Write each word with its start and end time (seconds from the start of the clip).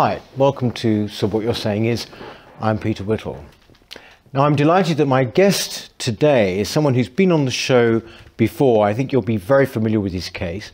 Hi, 0.00 0.20
welcome 0.36 0.70
to 0.74 1.08
So 1.08 1.26
What 1.26 1.42
You're 1.42 1.56
Saying 1.56 1.86
Is. 1.86 2.06
I'm 2.60 2.78
Peter 2.78 3.02
Whittle. 3.02 3.44
Now, 4.32 4.42
I'm 4.44 4.54
delighted 4.54 4.96
that 4.98 5.06
my 5.06 5.24
guest 5.24 5.98
today 5.98 6.60
is 6.60 6.68
someone 6.68 6.94
who's 6.94 7.08
been 7.08 7.32
on 7.32 7.46
the 7.46 7.50
show 7.50 8.00
before. 8.36 8.86
I 8.86 8.94
think 8.94 9.10
you'll 9.10 9.22
be 9.22 9.38
very 9.38 9.66
familiar 9.66 9.98
with 9.98 10.12
his 10.12 10.30
case. 10.30 10.70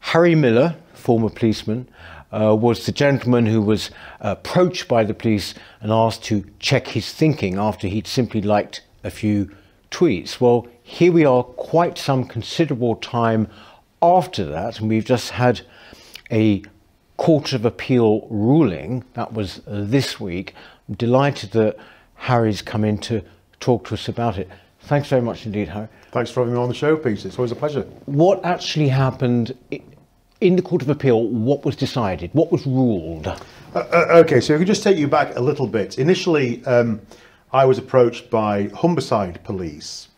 Harry 0.00 0.34
Miller, 0.34 0.76
former 0.92 1.30
policeman, 1.30 1.88
uh, 2.32 2.54
was 2.54 2.84
the 2.84 2.92
gentleman 2.92 3.46
who 3.46 3.62
was 3.62 3.90
approached 4.20 4.88
by 4.88 5.04
the 5.04 5.14
police 5.14 5.54
and 5.80 5.90
asked 5.90 6.24
to 6.24 6.44
check 6.58 6.88
his 6.88 7.14
thinking 7.14 7.56
after 7.56 7.88
he'd 7.88 8.06
simply 8.06 8.42
liked 8.42 8.82
a 9.02 9.10
few 9.10 9.50
tweets. 9.90 10.38
Well, 10.38 10.66
here 10.82 11.12
we 11.12 11.24
are, 11.24 11.44
quite 11.44 11.96
some 11.96 12.24
considerable 12.24 12.96
time 12.96 13.48
after 14.02 14.44
that, 14.44 14.80
and 14.80 14.90
we've 14.90 15.06
just 15.06 15.30
had 15.30 15.62
a 16.30 16.62
Court 17.20 17.52
of 17.52 17.66
Appeal 17.66 18.26
ruling 18.30 19.04
that 19.12 19.34
was 19.34 19.60
this 19.66 20.18
week. 20.18 20.54
I'm 20.88 20.94
delighted 20.94 21.50
that 21.50 21.76
Harry's 22.14 22.62
come 22.62 22.82
in 22.82 22.96
to 23.00 23.22
talk 23.60 23.88
to 23.88 23.94
us 23.94 24.08
about 24.08 24.38
it. 24.38 24.48
Thanks 24.84 25.06
very 25.10 25.20
much 25.20 25.44
indeed, 25.44 25.68
Harry. 25.68 25.88
Thanks 26.12 26.30
for 26.30 26.40
having 26.40 26.54
me 26.54 26.58
on 26.58 26.70
the 26.70 26.74
show, 26.74 26.96
Peter. 26.96 27.28
It's 27.28 27.38
always 27.38 27.52
a 27.52 27.56
pleasure. 27.56 27.82
What 28.06 28.42
actually 28.42 28.88
happened 28.88 29.54
in 30.40 30.56
the 30.56 30.62
Court 30.62 30.80
of 30.80 30.88
Appeal? 30.88 31.28
What 31.28 31.62
was 31.62 31.76
decided? 31.76 32.30
What 32.32 32.50
was 32.50 32.66
ruled? 32.66 33.26
Uh, 33.26 33.38
uh, 33.74 34.06
okay, 34.24 34.40
so 34.40 34.54
if 34.54 34.58
we 34.58 34.64
just 34.64 34.82
take 34.82 34.96
you 34.96 35.06
back 35.06 35.36
a 35.36 35.40
little 35.40 35.66
bit. 35.66 35.98
Initially, 35.98 36.64
um, 36.64 37.02
I 37.52 37.66
was 37.66 37.76
approached 37.76 38.30
by 38.30 38.68
Humberside 38.68 39.44
Police 39.44 40.08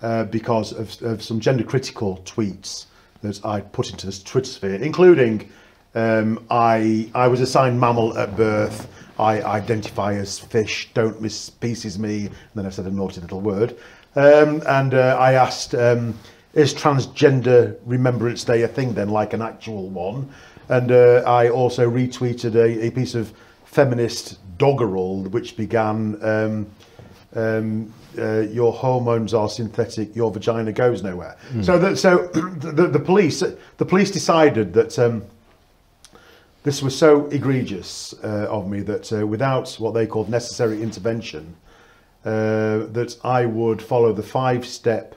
uh, 0.00 0.24
because 0.24 0.72
of, 0.72 1.02
of, 1.02 1.22
some 1.22 1.38
gender 1.38 1.64
critical 1.64 2.22
tweets 2.24 2.86
that 3.20 3.44
I 3.44 3.60
put 3.60 3.90
into 3.90 4.06
the 4.06 4.12
Twitter 4.24 4.50
sphere, 4.50 4.76
including 4.76 5.50
um, 5.94 6.44
I, 6.50 7.10
I 7.14 7.28
was 7.28 7.40
assigned 7.40 7.80
mammal 7.80 8.16
at 8.16 8.36
birth. 8.36 8.88
I 9.18 9.42
identify 9.42 10.14
as 10.14 10.38
fish, 10.38 10.90
don't 10.94 11.20
mis-species 11.20 11.98
me. 11.98 12.26
And 12.26 12.34
then 12.54 12.66
I 12.66 12.70
said 12.70 12.86
a 12.86 12.90
naughty 12.90 13.20
little 13.20 13.40
word. 13.40 13.76
Um, 14.16 14.62
and 14.66 14.94
uh, 14.94 15.16
I 15.18 15.34
asked, 15.34 15.74
um, 15.74 16.18
is 16.54 16.74
Transgender 16.74 17.76
Remembrance 17.84 18.44
Day 18.44 18.62
a 18.62 18.68
thing 18.68 18.94
then, 18.94 19.08
like 19.10 19.32
an 19.32 19.42
actual 19.42 19.88
one? 19.88 20.32
And 20.68 20.90
uh, 20.90 21.22
I 21.26 21.50
also 21.50 21.90
retweeted 21.90 22.54
a, 22.54 22.86
a 22.86 22.90
piece 22.90 23.14
of 23.14 23.32
feminist 23.64 24.38
doggerel 24.58 25.24
which 25.24 25.56
began, 25.56 26.18
um, 26.24 26.66
um, 27.34 27.92
uh, 28.18 28.40
your 28.40 28.72
hormones 28.72 29.34
are 29.34 29.48
synthetic, 29.48 30.14
your 30.16 30.30
vagina 30.30 30.72
goes 30.72 31.02
nowhere. 31.02 31.36
Mm. 31.52 31.64
So, 31.64 31.78
that, 31.78 31.98
so 31.98 32.26
the, 32.32 32.88
the 32.88 32.98
police, 32.98 33.40
the 33.40 33.84
police 33.84 34.10
decided 34.10 34.72
that 34.74 34.98
um, 34.98 35.24
this 36.62 36.82
was 36.82 36.96
so 36.96 37.26
egregious 37.26 38.14
uh, 38.22 38.46
of 38.50 38.68
me 38.68 38.80
that 38.82 39.12
uh, 39.12 39.26
without 39.26 39.74
what 39.74 39.94
they 39.94 40.06
called 40.06 40.28
necessary 40.28 40.82
intervention, 40.82 41.56
uh, 42.24 42.84
that 42.92 43.16
I 43.24 43.46
would 43.46 43.80
follow 43.80 44.12
the 44.12 44.22
five-step 44.22 45.14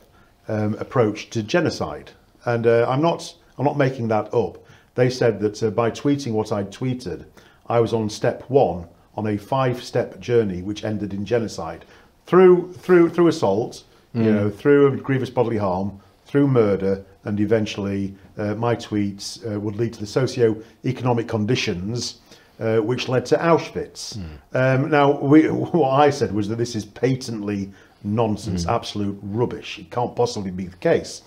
um, 0.47 0.75
approach 0.75 1.29
to 1.31 1.43
genocide. 1.43 2.11
And 2.45 2.65
uh, 2.65 2.85
I'm 2.89 3.01
not 3.01 3.35
I'm 3.57 3.65
not 3.65 3.77
making 3.77 4.07
that 4.07 4.33
up. 4.33 4.57
They 4.95 5.09
said 5.09 5.39
that 5.41 5.61
uh, 5.61 5.69
by 5.69 5.91
tweeting 5.91 6.31
what 6.31 6.51
I'd 6.51 6.71
tweeted, 6.71 7.25
I 7.67 7.79
was 7.79 7.93
on 7.93 8.09
step 8.09 8.43
one 8.49 8.87
on 9.15 9.27
a 9.27 9.37
five-step 9.37 10.19
journey 10.19 10.61
which 10.61 10.83
ended 10.83 11.13
in 11.13 11.25
genocide 11.25 11.85
through 12.25 12.73
through 12.73 13.09
through 13.09 13.27
assault, 13.27 13.83
mm. 14.15 14.23
you 14.23 14.31
know, 14.31 14.49
through 14.49 14.97
grievous 15.01 15.29
bodily 15.29 15.57
harm, 15.57 15.99
through 16.25 16.47
murder, 16.47 17.05
and 17.25 17.39
eventually 17.39 18.15
uh, 18.37 18.55
my 18.55 18.75
tweets 18.75 19.45
uh, 19.45 19.59
would 19.59 19.75
lead 19.75 19.93
to 19.93 19.99
the 19.99 20.07
socio-economic 20.07 21.27
conditions 21.27 22.19
uh, 22.59 22.77
which 22.77 23.09
led 23.09 23.25
to 23.25 23.35
Auschwitz. 23.37 24.17
Mm. 24.17 24.83
Um, 24.83 24.89
now, 24.89 25.19
we, 25.19 25.47
what 25.49 25.91
I 25.91 26.09
said 26.09 26.31
was 26.33 26.47
that 26.49 26.57
this 26.57 26.75
is 26.75 26.85
patently 26.85 27.71
nonsense, 28.03 28.65
mm. 28.65 28.73
absolute 28.73 29.17
rubbish. 29.21 29.79
It 29.79 29.89
can't 29.89 30.15
possibly 30.15 30.51
be 30.51 30.67
the 30.67 30.77
case. 30.77 31.21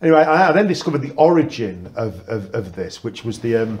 Anyway, 0.00 0.20
I, 0.20 0.50
I 0.50 0.52
then 0.52 0.68
discovered 0.68 1.02
the 1.02 1.12
origin 1.14 1.92
of, 1.96 2.26
of, 2.28 2.54
of 2.54 2.74
this, 2.74 3.02
which 3.02 3.24
was 3.24 3.40
the, 3.40 3.56
um, 3.56 3.80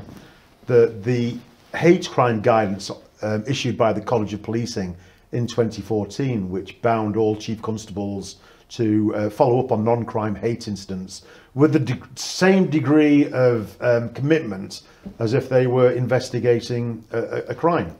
the, 0.66 0.94
the 1.02 1.38
hate 1.76 2.08
crime 2.10 2.40
guidance 2.40 2.90
um, 3.22 3.44
issued 3.46 3.76
by 3.78 3.92
the 3.92 4.00
College 4.00 4.34
of 4.34 4.42
Policing 4.42 4.96
in 5.32 5.46
2014, 5.46 6.50
which 6.50 6.80
bound 6.82 7.16
all 7.16 7.36
chief 7.36 7.62
constables 7.62 8.36
to 8.68 9.14
uh, 9.14 9.30
follow 9.30 9.60
up 9.60 9.72
on 9.72 9.84
non-crime 9.84 10.34
hate 10.34 10.68
incidents 10.68 11.22
with 11.54 11.72
the 11.72 11.78
de 11.78 11.98
same 12.14 12.68
degree 12.68 13.30
of 13.32 13.76
um, 13.80 14.10
commitment 14.10 14.82
as 15.18 15.34
if 15.34 15.48
they 15.48 15.66
were 15.66 15.90
investigating 15.90 17.04
a, 17.10 17.20
a, 17.48 17.54
crime. 17.54 17.96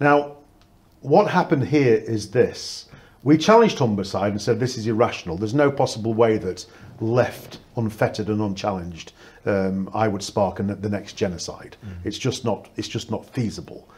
Now, 0.00 0.36
what 1.00 1.30
happened 1.30 1.64
here 1.64 1.96
is 1.96 2.30
this. 2.30 2.86
We 3.24 3.38
challenged 3.38 3.78
Humberside 3.78 4.30
and 4.30 4.40
said 4.40 4.60
this 4.60 4.76
is 4.76 4.86
irrational. 4.86 5.36
There's 5.36 5.54
no 5.54 5.70
possible 5.70 6.14
way 6.14 6.38
that 6.38 6.66
left 7.00 7.58
unfettered 7.76 8.28
and 8.28 8.40
unchallenged 8.40 9.12
um, 9.46 9.90
I 9.94 10.08
would 10.08 10.22
spark 10.22 10.60
an, 10.60 10.80
the 10.80 10.88
next 10.88 11.14
genocide. 11.14 11.76
Mm. 11.84 11.92
It's 12.04 12.18
just 12.18 12.44
not. 12.44 12.68
It's 12.76 12.88
just 12.88 13.10
not 13.10 13.26
feasible. 13.26 13.88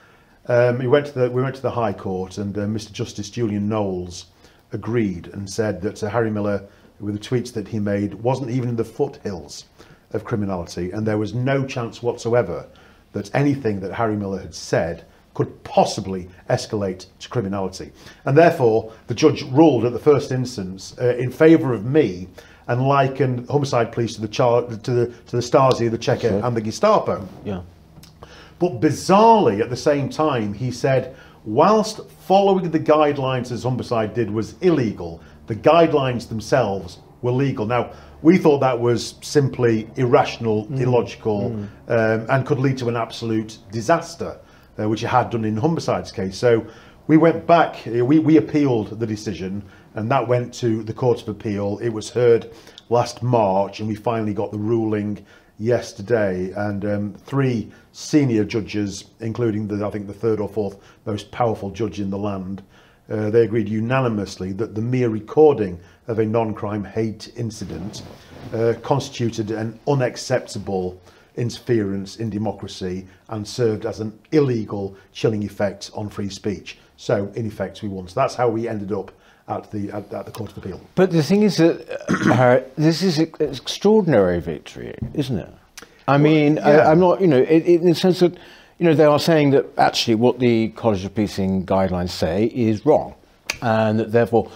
Um, 0.47 0.79
we 0.79 0.89
went 0.89 1.07
to 1.07 1.13
the 1.13 1.31
we 1.31 1.43
went 1.43 1.57
to 1.57 1.63
the 1.63 1.71
High 1.71 1.93
Court 1.93 2.39
and 2.39 2.57
uh, 2.57 2.63
Mr. 2.63 2.93
Justice 2.93 3.31
Julian 3.31 3.69
Knowles 3.69 4.27
agreed 4.73 5.29
and 5.29 5.49
said 5.49 5.83
that 5.83 5.99
Sir 5.99 6.09
Harry 6.09 6.31
Miller, 6.31 6.67
with 6.99 7.15
the 7.15 7.21
tweets 7.21 7.53
that 7.53 7.69
he 7.69 7.79
made, 7.79 8.15
wasn't 8.15 8.51
even 8.51 8.69
in 8.69 8.77
the 8.77 8.85
foothills 8.85 9.65
of 10.13 10.25
criminality, 10.25 10.91
and 10.91 11.07
there 11.07 11.19
was 11.19 11.35
no 11.35 11.65
chance 11.65 12.03
whatsoever 12.03 12.67
that 13.13 13.35
anything 13.35 13.81
that 13.81 13.93
Harry 13.93 14.17
Miller 14.17 14.41
had 14.41 14.55
said 14.55 15.05
could 15.35 15.63
possibly 15.65 16.29
escalate 16.49 17.07
to 17.21 17.29
criminality. 17.29 17.93
And 18.25 18.37
therefore, 18.37 18.93
the 19.07 19.15
judge 19.15 19.43
ruled 19.43 19.85
at 19.85 19.93
the 19.93 19.99
first 19.99 20.33
instance 20.33 20.97
uh, 21.01 21.17
in 21.17 21.31
favour 21.31 21.73
of 21.73 21.85
me 21.85 22.29
and 22.67 22.87
likened 22.87 23.47
Humberside 23.49 23.93
police 23.93 24.15
to 24.15 24.21
the 24.21 24.29
char- 24.29 24.63
to 24.63 24.91
the 24.91 25.07
to 25.07 25.37
the 25.37 25.43
Stasi, 25.43 25.91
the 25.91 25.99
Cheka, 25.99 26.21
sure. 26.21 26.45
and 26.45 26.57
the 26.57 26.61
Gestapo. 26.61 27.27
Yeah. 27.45 27.63
But 28.59 28.81
bizarrely, 28.81 29.61
at 29.61 29.71
the 29.71 29.77
same 29.77 30.11
time, 30.11 30.53
he 30.53 30.71
said 30.71 31.17
whilst 31.51 32.09
following 32.11 32.71
the 32.71 32.79
guidelines 32.79 33.51
as 33.51 33.65
Humberside 33.65 34.15
did 34.15 34.31
was 34.31 34.55
illegal, 34.61 35.21
the 35.49 35.57
guidelines 35.57 36.29
themselves 36.29 36.99
were 37.23 37.33
legal. 37.33 37.67
Now, 37.67 37.93
we 38.23 38.39
thought 38.39 38.61
that 38.61 38.79
was 38.79 39.17
simply 39.21 39.91
irrational, 39.97 40.67
mm. 40.67 40.81
illogical, 40.81 41.51
mm. 41.51 41.69
Um, 41.89 42.27
and 42.31 42.47
could 42.47 42.61
lead 42.61 42.79
to 42.79 42.89
an 42.89 42.97
absolute 42.97 43.59
disaster, 43.73 44.39
uh, 44.79 44.89
which 44.89 45.03
it 45.03 45.09
had 45.09 45.31
done 45.31 45.45
in 45.45 45.57
Humberside's 45.57 46.13
case. 46.13 46.39
So 46.39 46.65
we 47.09 47.17
went 47.17 47.49
back, 47.49 47.85
uh, 47.89 48.05
we, 48.05 48.21
we 48.21 48.37
appealed 48.37 49.01
the 49.01 49.07
decision, 49.07 49.65
and 49.95 50.09
that 50.09 50.29
went 50.29 50.55
to 50.55 50.85
the 50.85 50.93
Court 50.93 51.21
of 51.21 51.29
Appeal. 51.29 51.81
It 51.83 51.89
was 51.89 52.11
heard 52.11 52.53
last 52.91 53.25
March, 53.25 53.81
and 53.81 53.89
we 53.89 53.97
finally 53.97 54.35
got 54.35 54.53
the 54.53 54.59
ruling 54.59 55.27
yesterday, 55.61 56.51
and 56.57 56.85
um, 56.85 57.15
three 57.15 57.71
senior 57.93 58.45
judges, 58.45 59.05
including 59.21 59.69
the 59.69 59.87
I 59.87 59.91
think 59.91 60.07
the 60.07 60.15
third 60.15 60.41
or 60.41 60.49
fourth 60.49 60.79
most 61.05 61.31
powerful 61.31 61.71
judge 61.71 62.01
in 62.01 62.11
the 62.11 62.19
land, 62.19 62.63
uh, 63.11 63.29
they 63.31 63.43
agreed 63.43 63.69
unanimously 63.69 64.53
that 64.53 64.75
the 64.75 64.81
mere 64.81 65.11
recording 65.11 65.79
of 66.09 66.19
a 66.19 66.25
non-crime 66.25 66.85
hate 66.85 67.33
incident 67.37 68.03
uh, 68.55 68.75
constituted 68.83 69.51
an 69.51 69.79
unacceptable 69.87 71.01
interference 71.37 72.17
in 72.17 72.31
democracy 72.31 73.07
and 73.29 73.47
served 73.47 73.85
as 73.85 74.01
an 74.01 74.19
illegal 74.33 74.97
chilling 75.13 75.43
effect 75.43 75.91
on 75.95 76.09
free 76.09 76.31
speech. 76.31 76.79
So 76.97 77.31
in 77.35 77.47
effect, 77.47 77.83
we 77.83 77.89
won. 77.89 78.09
So 78.09 78.15
that's 78.15 78.35
how 78.35 78.49
we 78.49 78.67
ended 78.67 78.93
up 78.93 79.13
at 79.51 79.71
the 79.71 79.91
at, 79.91 80.13
at 80.13 80.27
the 80.27 80.33
Court 80.33 80.53
of 80.53 80.59
Appeal. 80.59 80.81
But 80.95 81.11
the 81.11 81.23
thing 81.23 81.43
is 81.43 81.57
that 81.57 81.89
uh, 82.09 82.61
this 82.77 83.03
is 83.03 83.19
an 83.19 83.33
extraordinary 83.41 84.41
victory, 84.41 84.97
isn't 85.15 85.39
it? 85.39 85.53
I 86.09 86.19
mean, 86.19 86.57
well, 86.57 86.75
yeah. 86.75 86.89
I, 86.89 86.93
am 86.93 86.99
not, 86.99 87.21
you 87.21 87.27
know, 87.29 87.39
it, 87.39 87.49
it, 87.49 87.81
in 87.81 87.87
the 87.87 87.95
sense 87.95 88.19
that, 88.21 88.37
you 88.79 88.87
know, 88.87 88.95
they 88.95 89.05
are 89.05 89.19
saying 89.19 89.51
that 89.51 89.67
actually 89.79 90.17
what 90.17 90.41
the 90.41 90.69
College 90.71 91.05
of 91.05 91.15
Policing 91.15 91.67
guidelines 91.67 92.11
say 92.11 92.47
is 92.47 92.85
wrong, 92.85 93.15
and 93.63 94.01
that 94.01 94.11
therefore, 94.11 94.51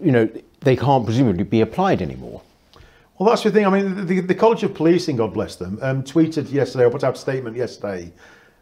you 0.00 0.12
know, 0.12 0.28
they 0.60 0.76
can't 0.76 1.04
presumably 1.04 1.44
be 1.44 1.60
applied 1.60 2.02
anymore. 2.02 2.42
Well, 3.18 3.30
that's 3.30 3.42
the 3.42 3.50
thing. 3.50 3.66
I 3.66 3.70
mean, 3.70 4.06
the, 4.06 4.20
the 4.20 4.34
College 4.34 4.62
of 4.64 4.74
Policing, 4.74 5.16
God 5.16 5.32
bless 5.32 5.56
them, 5.56 5.78
um, 5.82 6.02
tweeted 6.04 6.50
yesterday 6.52 6.84
or 6.84 6.90
put 6.90 7.04
out 7.04 7.16
a 7.16 7.18
statement 7.18 7.56
yesterday, 7.56 8.12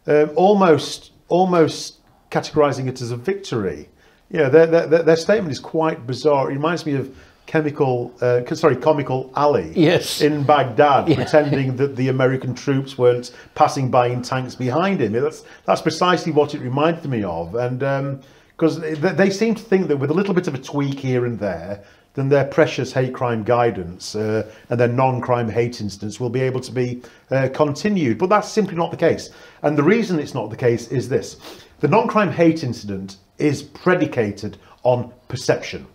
um, 0.07 0.31
almost 0.35 1.11
almost 1.27 1.99
categorising 2.31 2.87
it 2.87 3.01
as 3.01 3.11
a 3.11 3.17
victory. 3.17 3.89
Yeah, 4.29 4.49
their, 4.49 4.65
their, 4.65 5.03
their 5.03 5.15
statement 5.15 5.51
is 5.51 5.59
quite 5.59 6.05
bizarre. 6.05 6.49
It 6.49 6.55
reminds 6.55 6.85
me 6.85 6.95
of 6.95 7.15
chemical, 7.45 8.13
uh, 8.21 8.43
sorry, 8.55 8.75
comical 8.75 9.31
Ali 9.35 9.71
yes. 9.73 10.21
in 10.21 10.43
Baghdad, 10.43 11.07
yeah. 11.07 11.15
pretending 11.15 11.77
that 11.77 11.95
the 11.95 12.09
American 12.09 12.53
troops 12.53 12.97
weren't 12.97 13.31
passing 13.55 13.89
by 13.89 14.07
in 14.07 14.21
tanks 14.21 14.53
behind 14.53 15.01
him. 15.01 15.13
That's 15.13 15.43
that's 15.65 15.81
precisely 15.81 16.31
what 16.31 16.53
it 16.53 16.59
reminded 16.59 17.09
me 17.09 17.23
of. 17.23 17.55
And 17.55 17.81
um, 17.83 18.21
because 18.57 18.79
they, 18.81 18.93
they 18.95 19.29
seem 19.29 19.55
to 19.55 19.63
think 19.63 19.87
that 19.87 19.97
with 19.97 20.11
a 20.11 20.13
little 20.13 20.33
bit 20.33 20.47
of 20.47 20.55
a 20.55 20.57
tweak 20.57 20.99
here 20.99 21.25
and 21.25 21.39
there, 21.39 21.83
then 22.15 22.27
their 22.27 22.45
precious 22.45 22.91
hate 22.91 23.13
crime 23.13 23.43
guidance 23.43 24.15
uh, 24.15 24.51
and 24.69 24.79
their 24.79 24.87
non-crime 24.87 25.47
hate 25.47 25.79
incidents 25.79 26.19
will 26.19 26.31
be 26.31 26.41
able 26.41 26.59
to 26.59 26.71
be 26.71 27.01
uh, 27.29 27.47
continued. 27.53 28.17
But 28.17 28.29
that's 28.29 28.49
simply 28.49 28.75
not 28.75 28.89
the 28.89 28.97
case. 28.97 29.29
And 29.61 29.77
the 29.77 29.83
reason 29.83 30.19
it's 30.19 30.33
not 30.33 30.49
the 30.49 30.57
case 30.57 30.87
is 30.87 31.07
this: 31.07 31.37
the 31.79 31.87
non-crime 31.87 32.31
hate 32.31 32.63
incident 32.63 33.17
is 33.37 33.61
predicated 33.61 34.57
on 34.83 35.11
perception. 35.27 35.85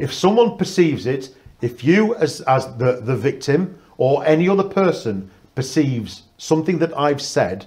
If 0.00 0.12
someone 0.12 0.58
perceives 0.58 1.06
it, 1.06 1.34
if 1.60 1.84
you 1.84 2.16
as 2.16 2.40
as 2.42 2.66
the, 2.76 3.00
the 3.00 3.16
victim 3.16 3.78
or 3.98 4.24
any 4.26 4.48
other 4.48 4.64
person 4.64 5.30
perceives 5.54 6.22
something 6.38 6.78
that 6.78 6.96
I've 6.98 7.22
said 7.22 7.66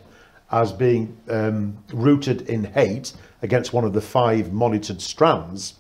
as 0.51 0.73
being 0.73 1.17
um, 1.29 1.77
rooted 1.93 2.41
in 2.49 2.65
hate 2.65 3.13
against 3.41 3.71
one 3.71 3.85
of 3.85 3.93
the 3.93 4.01
five 4.01 4.51
monitored 4.51 5.01
strands, 5.01 5.75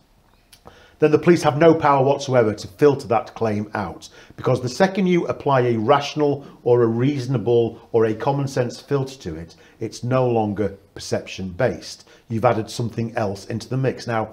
then 0.99 1.11
the 1.11 1.19
police 1.19 1.43
have 1.43 1.57
no 1.57 1.73
power 1.73 2.03
whatsoever 2.05 2.53
to 2.53 2.67
filter 2.67 3.07
that 3.09 3.33
claim 3.35 3.69
out. 3.73 4.07
Because 4.37 4.61
the 4.61 4.69
second 4.69 5.07
you 5.07 5.27
apply 5.27 5.61
a 5.61 5.77
rational 5.77 6.45
or 6.63 6.83
a 6.83 6.87
reasonable 6.87 7.85
or 7.91 8.05
a 8.05 8.13
common 8.13 8.47
sense 8.47 8.79
filter 8.79 9.17
to 9.19 9.35
it, 9.35 9.55
it's 9.79 10.03
no 10.03 10.27
longer 10.29 10.77
perception 10.93 11.49
based. 11.49 12.07
You've 12.29 12.45
added 12.45 12.69
something 12.69 13.15
else 13.15 13.45
into 13.45 13.69
the 13.69 13.77
mix. 13.77 14.07
Now, 14.07 14.31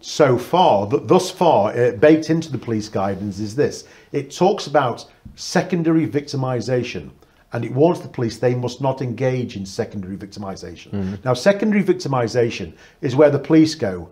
so 0.00 0.36
far, 0.36 0.88
th- 0.88 1.02
thus 1.06 1.30
far, 1.30 1.72
uh, 1.72 1.92
baked 1.92 2.30
into 2.30 2.52
the 2.52 2.58
police 2.58 2.88
guidance 2.88 3.38
is 3.38 3.56
this 3.56 3.84
it 4.12 4.30
talks 4.30 4.66
about 4.66 5.10
secondary 5.34 6.06
victimization. 6.06 7.10
And 7.52 7.64
it 7.64 7.72
warns 7.72 8.00
the 8.00 8.08
police 8.08 8.38
they 8.38 8.56
must 8.56 8.80
not 8.80 9.00
engage 9.00 9.56
in 9.56 9.64
secondary 9.64 10.16
victimization. 10.16 11.24
Now, 11.24 11.34
secondary 11.34 11.84
victimization 11.84 12.72
is 13.00 13.14
where 13.14 13.30
the 13.30 13.38
police 13.38 13.76
go, 13.76 14.08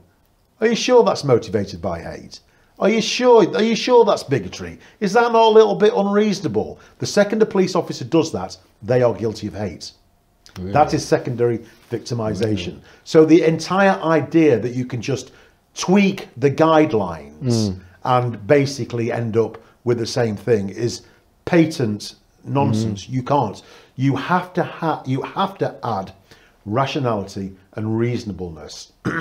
are 0.61 0.69
you 0.69 0.77
sure 0.77 1.03
that's 1.03 1.25
motivated 1.25 1.83
by 1.83 2.01
hate? 2.01 2.39
Are 2.79 2.89
you 2.89 3.01
sure? 3.01 3.45
Are 3.57 3.63
you 3.63 3.75
sure 3.75 4.05
that's 4.05 4.23
bigotry? 4.23 4.79
Is 5.01 5.13
that 5.15 5.33
not 5.33 5.49
a 5.49 5.49
little 5.49 5.75
bit 5.75 5.93
unreasonable? 5.95 6.79
The 6.99 7.07
second 7.07 7.43
a 7.43 7.47
police 7.47 7.75
officer 7.75 8.05
does 8.05 8.31
that, 8.31 8.57
they 8.81 9.03
are 9.03 9.13
guilty 9.13 9.49
of 9.49 9.55
hate. 9.55 9.91
That 10.55 10.93
is 10.95 11.07
secondary 11.07 11.65
victimization. 11.91 12.81
So 13.05 13.25
the 13.25 13.43
entire 13.43 14.01
idea 14.03 14.59
that 14.59 14.75
you 14.75 14.85
can 14.85 15.01
just 15.01 15.33
tweak 15.75 16.29
the 16.37 16.51
guidelines 16.51 17.71
mm. 17.71 17.81
and 18.05 18.47
basically 18.47 19.11
end 19.11 19.37
up 19.37 19.63
with 19.85 19.99
the 19.99 20.07
same 20.07 20.37
thing 20.37 20.69
is 20.69 21.03
patent 21.45 22.15
nonsense. 22.45 23.05
Mm-hmm. 23.05 23.15
You 23.15 23.23
can't. 23.23 23.63
You 23.97 24.17
have 24.17 24.53
to 24.55 24.63
ha- 24.63 25.03
you 25.07 25.23
have 25.23 25.59
to 25.59 25.77
add 25.85 26.13
rationality 26.65 27.57
and 27.75 27.99
reasonableness. 27.99 28.93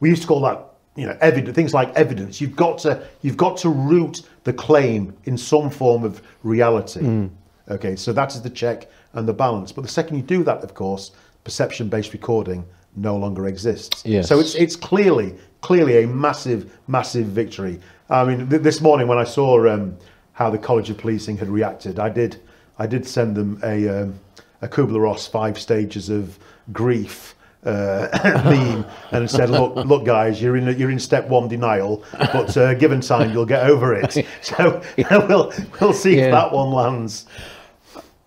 We 0.00 0.10
used 0.10 0.22
to 0.22 0.28
call 0.28 0.40
that 0.40 0.60
you 0.96 1.06
know 1.06 1.16
evidence 1.22 1.54
things 1.54 1.72
like 1.72 1.94
evidence. 1.94 2.38
You've 2.40 2.56
got 2.56 2.78
to 2.80 3.06
you've 3.22 3.38
got 3.38 3.56
to 3.58 3.70
root 3.70 4.22
the 4.42 4.52
claim 4.52 5.16
in 5.24 5.38
some 5.38 5.70
form 5.70 6.04
of 6.04 6.20
reality 6.42 7.00
mm. 7.00 7.30
Okay, 7.68 7.96
so 7.96 8.12
that 8.12 8.34
is 8.34 8.42
the 8.42 8.50
check 8.50 8.88
and 9.14 9.26
the 9.26 9.32
balance. 9.32 9.72
But 9.72 9.82
the 9.82 9.90
second 9.90 10.16
you 10.16 10.22
do 10.22 10.44
that, 10.44 10.62
of 10.62 10.74
course, 10.74 11.12
perception-based 11.44 12.12
recording 12.12 12.64
no 12.96 13.16
longer 13.16 13.46
exists. 13.46 14.04
Yes. 14.04 14.28
So 14.28 14.38
it's 14.38 14.54
it's 14.54 14.76
clearly 14.76 15.34
clearly 15.60 16.04
a 16.04 16.06
massive 16.06 16.72
massive 16.86 17.26
victory. 17.26 17.80
I 18.10 18.24
mean, 18.24 18.48
th 18.48 18.62
this 18.62 18.80
morning 18.80 19.08
when 19.08 19.18
I 19.18 19.24
saw 19.24 19.66
um, 19.68 19.96
how 20.32 20.50
the 20.50 20.58
College 20.58 20.90
of 20.90 20.98
Policing 20.98 21.38
had 21.38 21.48
reacted, 21.48 21.98
I 21.98 22.08
did 22.08 22.36
I 22.78 22.86
did 22.86 23.06
send 23.06 23.34
them 23.36 23.60
a 23.62 23.88
um, 23.88 24.20
a 24.62 24.68
Kubler 24.68 25.00
Ross 25.02 25.26
five 25.26 25.58
stages 25.58 26.08
of 26.08 26.38
grief 26.72 27.33
uh, 27.64 28.42
meme 28.44 28.84
and 29.12 29.30
said, 29.30 29.50
"Look, 29.50 29.76
look, 29.76 30.04
guys, 30.04 30.40
you're 30.40 30.56
in 30.56 30.78
you're 30.78 30.90
in 30.90 30.98
step 30.98 31.28
one 31.28 31.48
denial, 31.48 32.04
but 32.18 32.56
uh, 32.56 32.74
given 32.74 33.00
time, 33.00 33.32
you'll 33.32 33.46
get 33.46 33.68
over 33.68 33.94
it." 33.94 34.26
So 34.42 34.82
we'll 35.28 35.52
we'll 35.80 35.92
see 35.92 36.16
Yeah. 36.16 36.24
if 36.26 36.32
that 36.32 36.52
one 36.52 36.70
lands. 36.70 37.26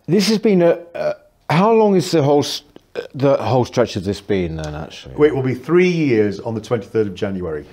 This 0.07 0.29
has 0.29 0.39
been 0.39 0.61
a. 0.61 0.71
Uh, 0.95 1.13
how 1.49 1.71
long 1.71 1.95
is 1.95 2.11
the 2.11 2.23
whole 2.23 2.43
the 3.13 3.37
whole 3.37 3.65
stretch 3.65 3.95
of 3.95 4.03
this 4.03 4.21
been 4.21 4.55
then? 4.57 4.73
Actually, 4.75 5.27
It 5.27 5.35
will 5.35 5.43
be 5.43 5.55
three 5.55 5.89
years 5.89 6.39
on 6.39 6.55
the 6.55 6.61
23rd 6.61 7.07
of 7.07 7.15
January 7.15 7.65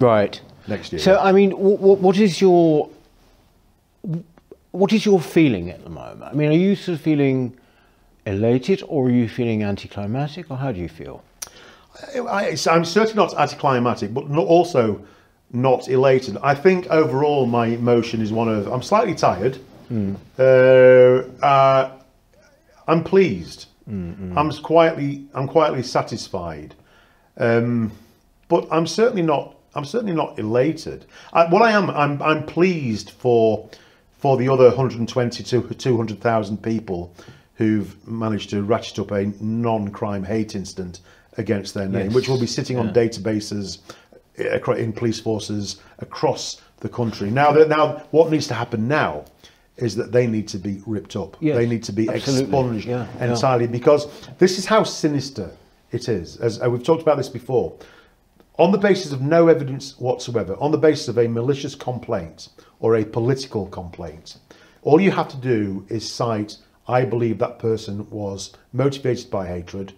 right. 0.00 0.40
next 0.66 0.92
year. 0.92 1.00
So 1.00 1.18
I 1.18 1.32
mean, 1.32 1.52
what 1.52 2.18
is 2.18 2.40
your 2.40 2.90
what 4.72 4.92
is 4.92 5.04
your 5.06 5.20
feeling 5.20 5.70
at 5.70 5.84
the 5.84 5.90
moment? 5.90 6.22
I 6.24 6.34
mean, 6.34 6.50
are 6.50 6.56
you 6.56 6.74
sort 6.74 6.96
of 6.96 7.02
feeling 7.02 7.56
elated, 8.26 8.82
or 8.86 9.06
are 9.06 9.10
you 9.10 9.28
feeling 9.28 9.62
anticlimactic, 9.62 10.50
or 10.50 10.56
how 10.56 10.72
do 10.72 10.80
you 10.80 10.88
feel? 10.88 11.22
I, 12.14 12.56
I'm 12.70 12.84
certainly 12.84 13.14
not 13.14 13.34
anticlimactic, 13.34 14.14
but 14.14 14.30
not 14.30 14.46
also 14.46 15.04
not 15.52 15.88
elated. 15.88 16.38
I 16.42 16.54
think 16.54 16.86
overall 16.90 17.46
my 17.46 17.66
emotion 17.66 18.22
is 18.22 18.32
one 18.32 18.48
of 18.48 18.66
I'm 18.68 18.82
slightly 18.82 19.14
tired. 19.14 19.58
Uh, 20.38 20.42
uh, 21.44 21.98
I'm 22.88 23.04
pleased. 23.04 23.66
I'm 24.38 24.50
quietly 24.52 25.26
I'm 25.34 25.46
quietly 25.48 25.82
satisfied, 25.82 26.74
um, 27.36 27.92
but 28.48 28.66
I'm 28.70 28.86
certainly 28.86 29.22
not 29.22 29.56
I'm 29.74 29.84
certainly 29.84 30.14
not 30.14 30.38
elated. 30.38 31.04
I, 31.32 31.46
what 31.46 31.62
I 31.62 31.72
am 31.72 31.90
I'm 31.90 32.22
I'm 32.22 32.46
pleased 32.46 33.10
for 33.10 33.68
for 34.18 34.36
the 34.36 34.48
other 34.48 34.68
120 34.68 35.42
to 35.42 35.74
200,000 35.74 36.62
people 36.62 37.12
who've 37.62 38.08
managed 38.08 38.50
to 38.50 38.62
ratchet 38.62 38.98
up 38.98 39.10
a 39.12 39.26
non-crime 39.40 40.24
hate 40.24 40.54
incident 40.54 41.00
against 41.38 41.74
their 41.74 41.88
name, 41.88 42.06
Yes. 42.06 42.14
which 42.14 42.28
will 42.28 42.40
be 42.40 42.46
sitting 42.46 42.76
on 42.78 42.92
databases 42.92 43.78
uh, 44.38 44.72
in 44.72 44.92
police 44.92 45.20
forces 45.20 45.76
across 45.98 46.60
the 46.80 46.88
country. 46.88 47.30
Now, 47.30 47.52
that 47.52 47.68
now 47.68 47.84
what 48.10 48.30
needs 48.30 48.46
to 48.48 48.54
happen 48.54 48.88
now 48.88 49.24
is 49.76 49.94
that 49.96 50.12
they 50.12 50.26
need 50.26 50.48
to 50.48 50.58
be 50.58 50.82
ripped 50.86 51.16
up. 51.16 51.36
Yes, 51.40 51.56
they 51.56 51.66
need 51.66 51.82
to 51.84 51.92
be 51.92 52.08
absolutely. 52.08 52.44
expunged 52.44 52.86
Yeah, 52.86 53.06
yeah. 53.18 53.32
entirely 53.32 53.66
because 53.66 54.06
this 54.38 54.58
is 54.58 54.66
how 54.66 54.82
sinister 54.84 55.50
it 55.92 56.08
is. 56.08 56.36
As 56.38 56.60
uh, 56.60 56.68
we've 56.70 56.82
talked 56.84 57.02
about 57.02 57.16
this 57.16 57.28
before, 57.28 57.72
on 58.58 58.70
the 58.72 58.78
basis 58.78 59.12
of 59.12 59.20
no 59.22 59.48
evidence 59.48 59.98
whatsoever, 59.98 60.56
on 60.60 60.70
the 60.72 60.78
basis 60.78 61.08
of 61.08 61.16
a 61.18 61.26
malicious 61.28 61.74
complaint 61.74 62.48
or 62.80 62.96
a 62.96 63.04
political 63.04 63.66
complaint, 63.68 64.36
all 64.82 65.00
you 65.00 65.10
have 65.10 65.28
to 65.28 65.36
do 65.38 65.86
is 65.88 66.02
cite, 66.10 66.56
I 66.88 67.04
believe 67.04 67.38
that 67.38 67.58
person 67.58 68.08
was 68.10 68.52
motivated 68.72 69.30
by 69.30 69.46
hatred, 69.46 69.92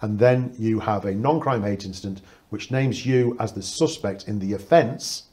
and 0.00 0.18
then 0.18 0.54
you 0.58 0.80
have 0.80 1.04
a 1.04 1.14
non 1.14 1.40
crime 1.40 1.62
hate 1.62 1.84
incident 1.84 2.20
which 2.50 2.70
names 2.70 3.04
you 3.04 3.36
as 3.40 3.52
the 3.52 3.62
suspect 3.62 4.28
in 4.28 4.38
the 4.38 4.52
offence 4.52 5.24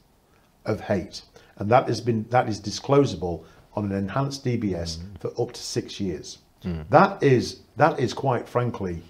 of 0.64 0.80
hate. 0.80 1.22
And 1.56 1.70
that 1.70 1.86
has 1.88 2.00
been 2.00 2.26
that 2.30 2.48
is 2.48 2.60
disclosable 2.60 3.44
on 3.74 3.84
an 3.84 3.92
enhanced 3.92 4.44
DBS 4.44 4.98
mm. 4.98 5.18
for 5.18 5.28
up 5.40 5.52
to 5.52 5.62
six 5.62 6.00
years. 6.00 6.38
Mm. 6.64 6.84
That 6.90 7.22
is 7.22 7.60
that 7.76 8.00
is 8.00 8.12
quite 8.12 8.48
frankly 8.48 9.02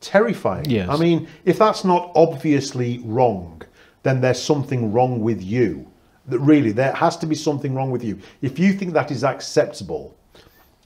terrifying. 0.00 0.68
Yes. 0.68 0.88
I 0.88 0.96
mean, 0.96 1.28
if 1.44 1.58
that's 1.58 1.84
not 1.84 2.12
obviously 2.14 3.00
wrong, 3.04 3.62
then 4.02 4.20
there's 4.20 4.42
something 4.42 4.92
wrong 4.92 5.20
with 5.20 5.42
you. 5.42 5.86
That 6.26 6.40
really, 6.40 6.72
there 6.72 6.92
has 6.92 7.16
to 7.18 7.26
be 7.26 7.36
something 7.36 7.74
wrong 7.74 7.90
with 7.90 8.02
you. 8.02 8.18
If 8.42 8.58
you 8.58 8.72
think 8.72 8.92
that 8.94 9.12
is 9.12 9.22
acceptable, 9.22 10.16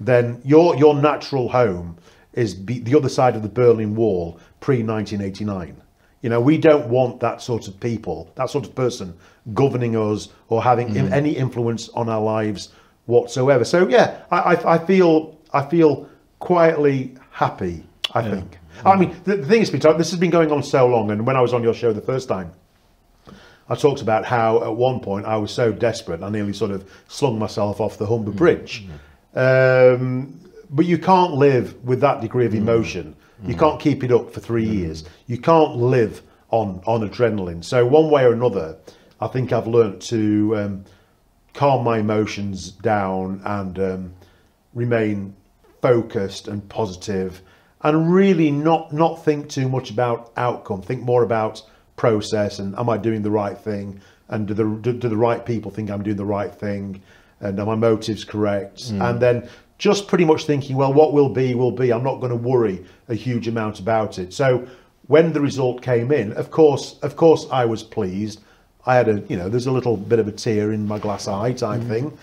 then 0.00 0.40
your 0.44 0.76
your 0.76 0.94
natural 0.94 1.48
home 1.48 1.98
is 2.32 2.54
be, 2.54 2.78
the 2.78 2.96
other 2.96 3.08
side 3.08 3.36
of 3.36 3.42
the 3.42 3.48
Berlin 3.48 3.94
Wall 3.94 4.38
pre 4.60 4.82
1989. 4.82 5.80
You 6.22 6.28
know, 6.30 6.40
we 6.40 6.58
don't 6.58 6.88
want 6.88 7.20
that 7.20 7.40
sort 7.40 7.68
of 7.68 7.78
people, 7.80 8.30
that 8.34 8.50
sort 8.50 8.66
of 8.66 8.74
person 8.74 9.14
governing 9.54 9.96
us 9.96 10.28
or 10.48 10.62
having 10.62 10.94
in, 10.94 11.06
mm-hmm. 11.06 11.14
any 11.14 11.36
influence 11.36 11.88
on 11.90 12.08
our 12.08 12.20
lives 12.20 12.70
whatsoever. 13.06 13.64
So 13.64 13.88
yeah, 13.88 14.22
I, 14.30 14.54
I, 14.54 14.74
I 14.74 14.78
feel 14.86 15.38
I 15.52 15.64
feel 15.64 16.08
quietly 16.38 17.14
happy. 17.30 17.84
I 18.12 18.28
think. 18.28 18.58
I 18.84 18.96
mean, 18.96 19.14
the, 19.24 19.36
the 19.36 19.46
thing 19.46 19.62
is, 19.62 19.70
Peter, 19.70 19.92
this 19.92 20.10
has 20.10 20.18
been 20.18 20.30
going 20.30 20.50
on 20.50 20.62
so 20.62 20.86
long, 20.86 21.10
and 21.10 21.26
when 21.26 21.36
I 21.36 21.40
was 21.40 21.52
on 21.52 21.62
your 21.62 21.74
show 21.74 21.92
the 21.92 22.00
first 22.00 22.28
time, 22.28 22.52
I 23.68 23.76
talked 23.76 24.02
about 24.02 24.24
how 24.24 24.64
at 24.64 24.74
one 24.74 25.00
point 25.00 25.26
I 25.26 25.36
was 25.36 25.52
so 25.52 25.70
desperate 25.70 26.22
I 26.22 26.28
nearly 26.28 26.52
sort 26.52 26.72
of 26.72 26.90
slung 27.06 27.38
myself 27.38 27.80
off 27.80 27.98
the 27.98 28.06
Humber 28.06 28.30
mm-hmm. 28.30 28.38
Bridge. 28.38 28.82
Mm-hmm. 28.82 28.96
Um, 29.34 30.40
but 30.70 30.86
you 30.86 30.98
can't 30.98 31.34
live 31.34 31.82
with 31.84 32.00
that 32.00 32.20
degree 32.20 32.46
of 32.46 32.54
emotion. 32.54 33.16
You 33.44 33.54
can't 33.54 33.80
keep 33.80 34.04
it 34.04 34.12
up 34.12 34.34
for 34.34 34.40
three 34.40 34.66
years. 34.66 35.04
You 35.26 35.38
can't 35.38 35.76
live 35.76 36.22
on 36.50 36.82
on 36.86 37.08
adrenaline. 37.08 37.64
So 37.64 37.86
one 37.86 38.10
way 38.10 38.24
or 38.24 38.34
another, 38.34 38.76
I 39.20 39.28
think 39.28 39.50
I've 39.50 39.66
learnt 39.66 40.02
to 40.02 40.56
um, 40.56 40.84
calm 41.54 41.82
my 41.84 41.98
emotions 41.98 42.70
down 42.70 43.40
and 43.44 43.78
um, 43.78 44.14
remain 44.74 45.34
focused 45.82 46.48
and 46.48 46.68
positive 46.68 47.42
and 47.82 48.12
really 48.12 48.50
not 48.50 48.92
not 48.92 49.24
think 49.24 49.48
too 49.48 49.68
much 49.68 49.90
about 49.90 50.32
outcome 50.36 50.82
think 50.82 51.02
more 51.02 51.22
about 51.22 51.62
process 51.96 52.58
and 52.58 52.78
am 52.78 52.88
i 52.88 52.96
doing 52.96 53.22
the 53.22 53.30
right 53.30 53.56
thing 53.56 54.00
and 54.28 54.46
do 54.46 54.54
the 54.54 54.64
do, 54.82 54.92
do 54.92 55.08
the 55.08 55.16
right 55.16 55.46
people 55.46 55.70
think 55.70 55.90
i'm 55.90 56.02
doing 56.02 56.16
the 56.16 56.24
right 56.24 56.54
thing 56.54 57.00
Uh, 57.42 57.48
and 57.48 57.60
are 57.60 57.66
my 57.66 57.74
motives 57.74 58.24
correct 58.24 58.88
hmm. 58.88 59.02
and 59.02 59.20
then 59.20 59.48
just 59.78 60.06
pretty 60.08 60.24
much 60.24 60.44
thinking 60.44 60.76
well 60.76 60.92
what 60.92 61.12
will 61.12 61.30
be 61.30 61.54
will 61.54 61.72
be 61.72 61.92
i'm 61.92 62.02
not 62.02 62.20
going 62.20 62.30
to 62.30 62.36
worry 62.36 62.84
a 63.08 63.14
huge 63.14 63.48
amount 63.48 63.80
about 63.80 64.18
it 64.18 64.32
so 64.32 64.66
when 65.10 65.32
the 65.32 65.40
result 65.40 65.82
came 65.82 66.12
in, 66.12 66.32
of 66.34 66.52
course, 66.52 66.96
of 67.02 67.16
course, 67.16 67.44
I 67.50 67.64
was 67.64 67.82
pleased. 67.82 68.40
I 68.86 68.94
had 68.94 69.08
a, 69.08 69.18
you 69.28 69.36
know, 69.36 69.48
there's 69.48 69.66
a 69.66 69.72
little 69.72 69.96
bit 69.96 70.20
of 70.20 70.28
a 70.28 70.32
tear 70.32 70.72
in 70.72 70.86
my 70.86 71.00
glass 71.00 71.26
eye 71.26 71.52
type 71.52 71.80
hmm. 71.80 71.88
thing, 71.88 72.18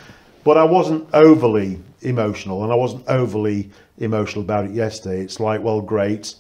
but 0.46 0.56
I 0.56 0.64
wasn't 0.64 1.06
overly 1.14 1.82
emotional, 2.02 2.64
and 2.64 2.72
I 2.72 2.76
wasn't 2.76 3.06
overly 3.10 3.72
emotional 3.98 4.42
about 4.42 4.64
it 4.64 4.72
yesterday. 4.72 5.22
It's 5.22 5.42
like, 5.42 5.62
well, 5.62 5.82
great, 5.82 6.36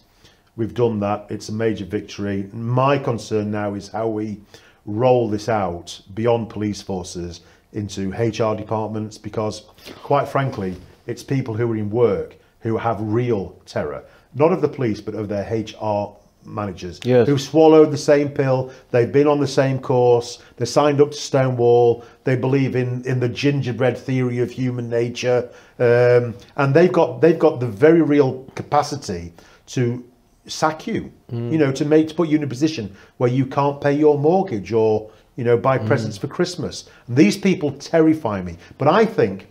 we've 0.55 0.73
done 0.73 1.01
that. 1.01 1.25
It's 1.29 1.49
a 1.49 1.51
major 1.51 1.83
victory. 1.83 2.49
My 2.53 2.97
concern 2.97 3.51
now 3.51 3.73
is 3.73 3.89
how 3.89 4.07
we 4.07 4.39
roll 4.85 5.29
this 5.29 5.49
out 5.49 5.99
beyond 6.13 6.49
police 6.49 6.81
forces 6.81 7.41
into 7.73 8.11
HR 8.11 8.55
departments, 8.55 9.17
because, 9.17 9.61
quite 10.03 10.27
frankly, 10.27 10.75
it's 11.05 11.23
people 11.23 11.53
who 11.53 11.71
are 11.71 11.75
in 11.77 11.89
work 11.89 12.35
who 12.61 12.77
have 12.77 12.99
real 13.01 13.59
terror, 13.65 14.03
not 14.35 14.51
of 14.51 14.61
the 14.61 14.67
police, 14.67 14.99
but 15.01 15.13
of 15.15 15.27
their 15.29 15.43
HR 15.43 16.15
managers 16.43 16.99
Yes. 17.03 17.27
who 17.27 17.37
swallowed 17.37 17.91
the 17.91 17.97
same 17.97 18.29
pill. 18.29 18.71
They've 18.91 19.11
been 19.11 19.27
on 19.27 19.39
the 19.39 19.47
same 19.47 19.79
course. 19.79 20.41
They 20.55 20.65
signed 20.65 21.01
up 21.01 21.11
to 21.11 21.17
Stonewall. 21.17 22.03
They 22.23 22.35
believe 22.35 22.75
in, 22.75 23.03
in 23.05 23.19
the 23.19 23.29
gingerbread 23.29 23.97
theory 23.97 24.39
of 24.39 24.49
human 24.51 24.89
nature, 24.89 25.49
um, 25.79 26.35
and 26.55 26.73
they've 26.73 26.91
got 26.91 27.21
they've 27.21 27.37
got 27.39 27.59
the 27.59 27.67
very 27.67 28.01
real 28.01 28.43
capacity 28.55 29.33
to 29.67 30.03
sack 30.45 30.87
you. 30.87 31.11
You 31.29 31.57
know, 31.57 31.73
to 31.73 31.83
make 31.83 32.07
to 32.07 32.15
put 32.15 32.29
you 32.29 32.37
in 32.37 32.43
a 32.43 32.47
position 32.47 32.95
where 33.17 33.29
you 33.29 33.45
can't 33.45 33.81
pay 33.81 33.91
your 33.91 34.17
mortgage 34.17 34.71
or 34.71 35.11
you 35.37 35.45
know 35.45 35.57
buy 35.57 35.77
mm. 35.77 35.87
presents 35.87 36.17
for 36.17 36.27
Christmas. 36.27 36.89
These 37.07 37.37
people 37.37 37.71
terrify 37.71 38.41
me. 38.41 38.57
But 38.77 38.89
I 38.89 39.05
think 39.05 39.47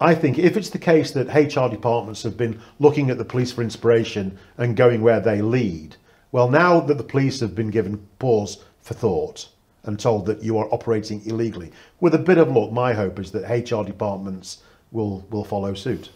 I 0.00 0.14
think 0.14 0.38
if 0.38 0.56
it's 0.56 0.70
the 0.70 0.78
case 0.78 1.10
that 1.12 1.34
HR 1.34 1.68
departments 1.68 2.22
have 2.22 2.36
been 2.36 2.60
looking 2.78 3.10
at 3.10 3.18
the 3.18 3.24
police 3.24 3.52
for 3.52 3.62
inspiration 3.62 4.38
and 4.56 4.76
going 4.76 5.02
where 5.02 5.20
they 5.20 5.42
lead, 5.42 5.96
well, 6.32 6.48
now 6.48 6.80
that 6.80 6.96
the 6.96 7.04
police 7.04 7.40
have 7.40 7.54
been 7.54 7.70
given 7.70 8.06
pause 8.18 8.64
for 8.80 8.94
thought 8.94 9.48
and 9.82 9.98
told 9.98 10.24
that 10.26 10.42
you 10.42 10.56
are 10.56 10.72
operating 10.72 11.24
illegally, 11.26 11.72
with 12.00 12.14
a 12.14 12.18
bit 12.18 12.38
of 12.38 12.50
luck, 12.50 12.70
my 12.70 12.94
hope 12.94 13.18
is 13.18 13.30
that 13.32 13.50
HR 13.50 13.84
departments 13.84 14.62
will 14.92 15.26
will 15.30 15.44
follow 15.44 15.74
suit. 15.74 16.10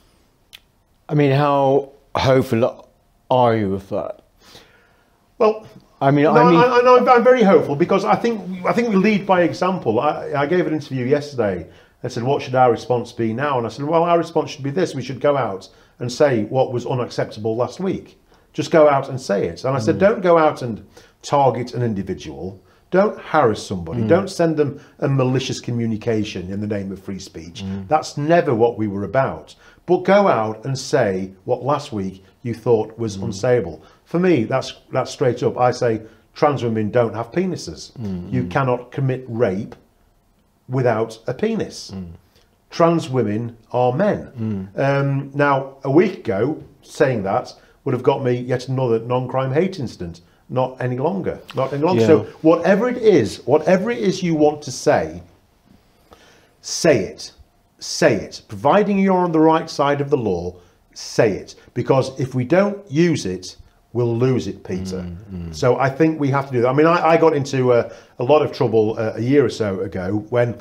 I 1.08 1.14
mean, 1.14 1.32
how 1.32 1.92
hopeful 2.14 2.88
are 3.30 3.56
you 3.56 3.74
of 3.74 3.88
that? 3.90 4.22
Well, 5.36 5.66
I 6.00 6.10
mean, 6.10 6.24
no, 6.24 6.32
I 6.32 6.50
mean, 6.50 6.60
I, 6.60 6.78
I 6.78 6.82
know, 6.82 7.06
I'm 7.06 7.24
very 7.24 7.42
hopeful 7.42 7.76
because 7.76 8.04
I 8.04 8.16
think 8.16 8.64
I 8.66 8.72
think 8.72 8.88
we 8.88 8.96
lead 8.96 9.26
by 9.26 9.42
example. 9.42 10.00
I, 10.00 10.32
I 10.34 10.46
gave 10.46 10.66
an 10.66 10.74
interview 10.74 11.04
yesterday. 11.04 11.68
I 12.02 12.08
said, 12.08 12.22
"What 12.22 12.42
should 12.42 12.54
our 12.54 12.70
response 12.70 13.12
be 13.12 13.32
now?" 13.32 13.58
And 13.58 13.66
I 13.66 13.70
said, 13.70 13.86
"Well, 13.86 14.02
our 14.02 14.18
response 14.18 14.50
should 14.50 14.64
be 14.64 14.70
this: 14.70 14.94
we 14.94 15.02
should 15.02 15.20
go 15.20 15.36
out 15.36 15.68
and 15.98 16.10
say 16.10 16.44
what 16.44 16.72
was 16.72 16.84
unacceptable 16.84 17.56
last 17.56 17.80
week. 17.80 18.20
Just 18.52 18.70
go 18.70 18.88
out 18.88 19.08
and 19.08 19.20
say 19.20 19.46
it." 19.46 19.64
And 19.64 19.76
I 19.76 19.78
said, 19.78 19.96
mm. 19.96 20.00
"Don't 20.00 20.20
go 20.20 20.36
out 20.36 20.62
and 20.62 20.86
target 21.22 21.74
an 21.74 21.82
individual. 21.82 22.60
Don't 22.90 23.18
harass 23.18 23.60
somebody. 23.60 24.02
Mm. 24.02 24.08
Don't 24.08 24.30
send 24.30 24.56
them 24.56 24.80
a 25.00 25.08
malicious 25.08 25.60
communication 25.60 26.52
in 26.52 26.60
the 26.60 26.66
name 26.66 26.92
of 26.92 27.02
free 27.02 27.18
speech. 27.18 27.64
Mm. 27.64 27.88
That's 27.88 28.16
never 28.16 28.54
what 28.54 28.78
we 28.78 28.86
were 28.86 29.02
about. 29.02 29.56
But 29.86 30.04
go 30.04 30.28
out 30.28 30.64
and 30.64 30.78
say 30.78 31.32
what 31.44 31.64
last 31.64 31.92
week 31.92 32.22
you 32.42 32.54
thought 32.54 32.96
was 32.96 33.16
unsayable. 33.16 33.80
For 34.04 34.18
me, 34.18 34.44
that's 34.44 34.75
that's 34.92 35.11
straight 35.11 35.42
up. 35.42 35.58
I 35.58 35.70
say 35.70 36.02
trans 36.34 36.62
women 36.62 36.90
don't 36.90 37.14
have 37.14 37.32
penises. 37.32 37.92
You 38.32 38.42
mm. 38.44 38.50
cannot 38.50 38.90
commit 38.92 39.25
rape 39.28 39.75
without 40.68 41.18
a 41.26 41.34
penis. 41.34 41.92
Mm. 41.94 42.12
Trans 42.70 43.08
women 43.08 43.56
are 43.70 43.92
men. 43.92 44.70
Mm. 44.75 44.78
Um, 44.78 45.30
now, 45.34 45.76
a 45.84 45.90
week 45.90 46.18
ago, 46.18 46.62
saying 46.82 47.23
that 47.23 47.52
would 47.84 47.92
have 47.92 48.02
got 48.02 48.25
me 48.25 48.32
yet 48.32 48.68
another 48.68 48.99
non-crime 48.99 49.52
hate 49.52 49.78
incident. 49.78 50.23
Not 50.49 50.80
any 50.80 50.99
longer. 50.99 51.40
Not 51.54 51.73
any 51.73 51.82
longer. 51.82 52.00
Yeah. 52.00 52.06
So 52.06 52.23
whatever 52.42 52.88
it 52.88 52.99
is, 52.99 53.38
whatever 53.46 53.90
it 53.90 53.99
is 53.99 54.23
you 54.23 54.34
want 54.34 54.61
to 54.62 54.70
say, 54.70 55.23
say 56.61 57.04
it. 57.04 57.32
Say 57.78 58.16
it. 58.16 58.42
Providing 58.49 58.99
you're 58.99 59.16
on 59.16 59.32
the 59.32 59.40
right 59.40 59.68
side 59.70 60.00
of 60.00 60.11
the 60.11 60.16
law, 60.16 60.56
say 60.94 61.32
it. 61.32 61.54
Because 61.75 62.18
if 62.18 62.34
we 62.34 62.44
don't 62.44 62.90
use 62.90 63.25
it, 63.25 63.56
we'll 63.94 64.14
lose 64.14 64.46
it, 64.46 64.62
Peter. 64.64 64.98
Mm, 64.98 65.16
mm. 65.32 65.54
So 65.54 65.78
I 65.78 65.88
think 65.88 66.20
we 66.20 66.28
have 66.28 66.46
to 66.48 66.52
do 66.52 66.60
that. 66.62 66.68
I 66.68 66.72
mean, 66.74 66.86
I, 66.86 67.10
I 67.10 67.16
got 67.16 67.34
into 67.34 67.72
a, 67.72 67.90
a 68.18 68.24
lot 68.24 68.42
of 68.42 68.52
trouble 68.52 68.98
uh, 68.98 69.14
a 69.14 69.20
year 69.20 69.44
or 69.44 69.48
so 69.48 69.80
ago 69.80 70.26
when, 70.28 70.58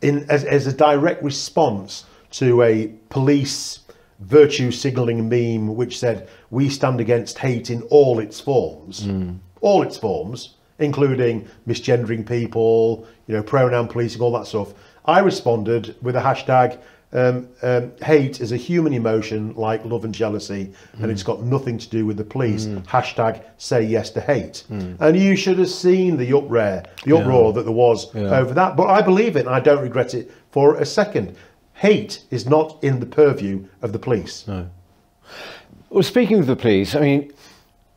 in 0.00 0.24
as, 0.30 0.44
as 0.44 0.66
a 0.66 0.72
direct 0.72 1.22
response 1.22 2.04
to 2.30 2.62
a 2.62 2.86
police 3.10 3.80
virtue 4.20 4.70
signalling 4.70 5.28
meme 5.28 5.74
which 5.76 5.98
said, 5.98 6.28
We 6.50 6.70
stand 6.70 7.00
against 7.00 7.38
hate 7.38 7.68
in 7.68 7.82
all 7.82 8.20
its 8.20 8.40
forms, 8.40 9.04
mm. 9.04 9.38
all 9.60 9.82
its 9.82 9.98
forms, 9.98 10.54
including 10.78 11.48
misgendering 11.66 12.26
people, 12.26 13.06
you 13.26 13.34
know, 13.34 13.42
pronoun 13.42 13.88
policing, 13.88 14.22
all 14.22 14.32
that 14.32 14.46
stuff. 14.46 14.72
I 15.04 15.18
responded 15.18 15.96
with 16.00 16.14
a 16.14 16.20
hashtag. 16.20 16.78
Um, 17.10 17.48
um, 17.62 17.92
hate 18.02 18.40
is 18.42 18.52
a 18.52 18.56
human 18.58 18.92
emotion 18.92 19.54
like 19.54 19.82
love 19.86 20.04
and 20.04 20.14
jealousy, 20.14 20.72
and 21.00 21.10
it's 21.10 21.22
got 21.22 21.42
nothing 21.42 21.78
to 21.78 21.88
do 21.88 22.04
with 22.04 22.18
the 22.18 22.24
police. 22.24 22.66
Hashtag 22.66 23.42
say 23.56 23.82
yes 23.82 24.10
to 24.10 24.20
hate. 24.20 24.64
And 24.68 25.16
you 25.16 25.34
should 25.34 25.58
have 25.58 25.70
seen 25.70 26.18
the 26.18 26.36
uproar, 26.36 26.82
the 27.04 27.16
uproar 27.16 27.52
that 27.54 27.62
there 27.62 27.72
was 27.72 28.14
over 28.14 28.52
that. 28.54 28.76
But 28.76 28.88
I 28.88 29.00
believe 29.00 29.36
it, 29.36 29.46
and 29.46 29.54
I 29.54 29.60
don't 29.60 29.82
regret 29.82 30.12
it 30.12 30.30
for 30.50 30.76
a 30.76 30.84
second. 30.84 31.34
Hate 31.72 32.24
is 32.30 32.46
not 32.46 32.76
in 32.82 33.00
the 33.00 33.06
purview 33.06 33.64
of 33.80 33.92
the 33.92 33.98
police. 33.98 34.44
well, 35.90 36.02
speaking 36.02 36.38
of 36.40 36.46
the 36.46 36.56
police, 36.56 36.94
I 36.94 37.00
mean, 37.00 37.32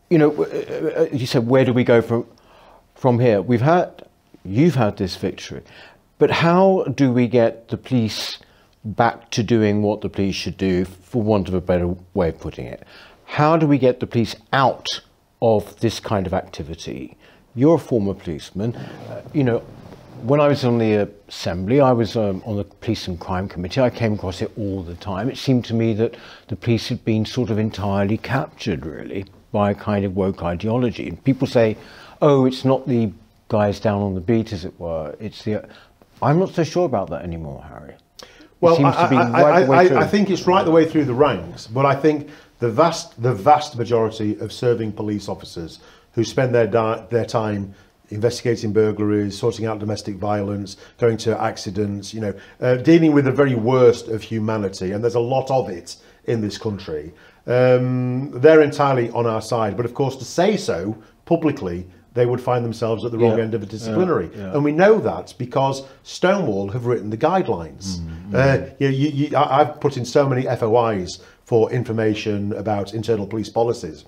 you 0.10 0.20
know, 0.20 0.32
uh, 0.44 1.02
uh, 1.02 1.08
you 1.12 1.26
said 1.26 1.48
where 1.48 1.66
do 1.66 1.74
we 1.74 1.84
go 1.84 2.02
from 2.02 2.26
from 2.96 3.20
here? 3.20 3.42
We've 3.42 3.62
had, 3.62 4.08
you've 4.46 4.76
had 4.76 4.96
this 4.98 5.16
victory, 5.18 5.64
but 6.18 6.30
how 6.30 6.86
do 6.96 7.12
we 7.12 7.28
get 7.28 7.68
the 7.70 7.78
police 7.78 8.38
back 8.84 9.30
to 9.32 9.44
doing 9.44 9.82
what 9.82 10.02
the 10.02 10.10
police 10.10 10.36
should 10.36 10.58
do, 10.58 10.86
for 10.86 11.22
want 11.22 11.48
of 11.48 11.54
a 11.54 11.62
better 11.62 11.96
way 12.14 12.30
of 12.30 12.40
putting 12.40 12.66
it? 12.66 12.84
How 13.26 13.58
do 13.58 13.68
we 13.68 13.78
get 13.78 14.00
the 14.00 14.08
police 14.08 14.36
out 14.52 14.88
of 15.42 15.80
this 15.80 16.00
kind 16.00 16.28
of 16.28 16.34
activity? 16.34 17.18
You're 17.56 17.76
a 17.76 17.80
former 17.80 18.14
policeman, 18.14 18.76
uh, 18.76 19.22
you 19.34 19.44
know. 19.44 19.64
When 20.24 20.40
I 20.40 20.48
was 20.48 20.64
on 20.64 20.78
the 20.78 21.10
assembly, 21.28 21.82
I 21.82 21.94
was 21.94 22.16
um, 22.16 22.44
on 22.46 22.58
the 22.58 22.64
police 22.64 23.08
and 23.08 23.20
crime 23.20 23.50
committee. 23.50 23.82
I 23.82 23.90
came 23.90 24.14
across 24.14 24.44
it 24.44 24.52
all 24.56 24.84
the 24.84 24.94
time. 24.96 25.30
It 25.30 25.38
seemed 25.38 25.66
to 25.66 25.74
me 25.74 25.94
that 25.96 26.16
the 26.48 26.56
police 26.56 26.90
had 26.90 27.04
been 27.04 27.26
sort 27.26 27.50
of 27.50 27.58
entirely 27.58 28.18
captured, 28.18 28.86
really, 28.86 29.26
by 29.52 29.72
a 29.72 29.76
kind 29.76 30.06
of 30.06 30.16
woke 30.16 30.44
ideology. 30.44 31.08
And 31.08 31.24
people 31.24 31.48
say, 31.48 31.76
"Oh, 32.22 32.46
it's 32.46 32.64
not 32.64 32.88
the 32.88 33.12
guys 33.48 33.80
down 33.80 34.02
on 34.04 34.14
the 34.14 34.22
beat, 34.22 34.54
as 34.54 34.64
it 34.64 34.80
were. 34.80 35.16
It's 35.20 35.44
the." 35.44 35.68
I'm 36.22 36.38
not 36.38 36.54
so 36.54 36.64
sure 36.64 36.86
about 36.86 37.10
that 37.10 37.24
anymore, 37.24 37.66
Harry. 37.68 37.96
Well, 38.62 38.76
seems 38.76 38.96
I, 38.96 39.04
to 39.04 39.10
be 39.10 39.18
I, 39.18 39.42
right 39.42 39.64
I, 39.64 39.68
way 39.70 39.88
through. 39.88 39.98
I 39.98 40.08
think 40.08 40.30
it's 40.30 40.48
right 40.48 40.64
the 40.64 40.72
way 40.72 40.86
through 40.88 41.06
the 41.06 41.14
ranks, 41.14 41.68
but 41.68 41.86
I 41.86 41.96
think 41.96 42.30
the 42.60 42.70
vast, 42.70 43.22
the 43.22 43.34
vast 43.34 43.76
majority 43.78 44.38
of 44.40 44.54
serving 44.54 44.94
police 44.94 45.28
officers 45.28 45.80
who 46.14 46.24
spend 46.24 46.54
their 46.54 46.68
di- 46.68 47.06
their 47.10 47.26
time 47.26 47.74
investigating 48.10 48.72
burglaries, 48.74 49.38
sorting 49.38 49.66
out 49.66 49.80
domestic 49.80 50.16
violence, 50.18 50.78
going 51.00 51.18
to 51.18 51.42
accidents, 51.42 52.14
you 52.14 52.20
know, 52.20 52.34
uh, 52.60 52.76
dealing 52.76 53.14
with 53.14 53.26
the 53.26 53.32
very 53.32 53.56
worst 53.56 54.10
of 54.10 54.22
humanity, 54.22 54.92
and 54.92 55.04
there's 55.04 55.16
a 55.16 55.20
lot 55.20 55.50
of 55.50 55.70
it 55.70 55.96
in 56.26 56.42
this 56.42 56.58
country. 56.58 57.14
Um, 57.48 58.32
they're 58.42 58.62
entirely 58.62 59.10
on 59.12 59.26
our 59.26 59.42
side, 59.42 59.76
but 59.76 59.86
of 59.86 59.94
course, 59.94 60.16
to 60.18 60.26
say 60.26 60.56
so 60.56 61.02
publicly. 61.26 61.88
They 62.14 62.26
would 62.26 62.42
find 62.42 62.66
themselves 62.66 63.06
at 63.06 63.12
the 63.14 63.18
wrong 63.18 63.38
Yeah. 63.38 63.44
end 63.46 63.54
of 63.54 63.64
a 63.64 63.66
disciplinary, 63.66 64.30
yeah. 64.36 64.52
and 64.52 64.66
we 64.66 64.74
know 64.74 65.00
that 65.00 65.34
because 65.38 65.84
Stonewall 66.04 66.68
have 66.72 66.86
written 66.86 67.10
the 67.10 67.16
guidelines. 67.18 68.02
Uh, 68.34 68.66
you, 68.80 68.90
you, 68.90 69.10
you, 69.10 69.38
I- 69.38 69.62
I've 69.62 69.80
put 69.80 69.98
in 69.98 70.06
so 70.06 70.28
many 70.28 70.44
FOIs 70.44 71.22
for 71.46 71.72
information 71.72 72.54
about 72.54 72.94
internal 72.94 73.28
police 73.28 73.50
policies, 73.50 74.06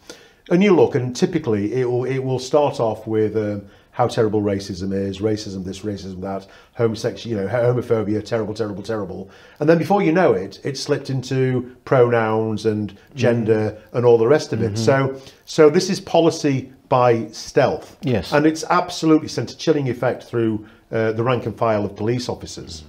and 0.50 0.64
you 0.64 0.76
look, 0.76 0.96
and 0.96 1.16
typically 1.16 1.74
it 1.74 1.86
will 1.90 2.06
it 2.06 2.20
will 2.20 2.40
start 2.40 2.80
off 2.80 3.06
with 3.08 3.36
um, 3.36 3.66
how 3.92 4.08
terrible 4.08 4.42
racism 4.42 4.92
is, 4.92 5.20
racism 5.20 5.64
this, 5.64 5.82
racism 5.82 6.20
that, 6.22 6.48
homosexual, 6.76 7.30
you 7.36 7.40
know, 7.40 7.48
homophobia, 7.48 8.24
terrible, 8.26 8.54
terrible, 8.54 8.82
terrible, 8.82 9.30
and 9.60 9.70
then 9.70 9.78
before 9.78 10.02
you 10.02 10.12
know 10.12 10.34
it, 10.34 10.60
it's 10.64 10.80
slipped 10.82 11.10
into 11.12 11.76
pronouns 11.86 12.66
and 12.66 12.98
gender 13.14 13.78
and 13.94 14.04
all 14.06 14.18
the 14.18 14.28
rest 14.28 14.52
of 14.52 14.62
it. 14.64 14.78
So, 14.78 15.20
so 15.46 15.70
this 15.70 15.90
is 15.92 16.00
policy 16.02 16.74
by 16.90 17.28
stealth. 17.28 17.98
Yes. 18.02 18.34
And 18.34 18.46
it's 18.46 18.64
absolutely 18.70 19.28
sent 19.28 19.52
a 19.52 19.58
chilling 19.58 19.90
effect 19.90 20.24
through 20.24 20.66
uh, 20.92 21.12
the 21.14 21.24
rank 21.24 21.46
and 21.46 21.56
file 21.58 21.86
of 21.86 21.96
police 21.96 22.30
officers. 22.30 22.84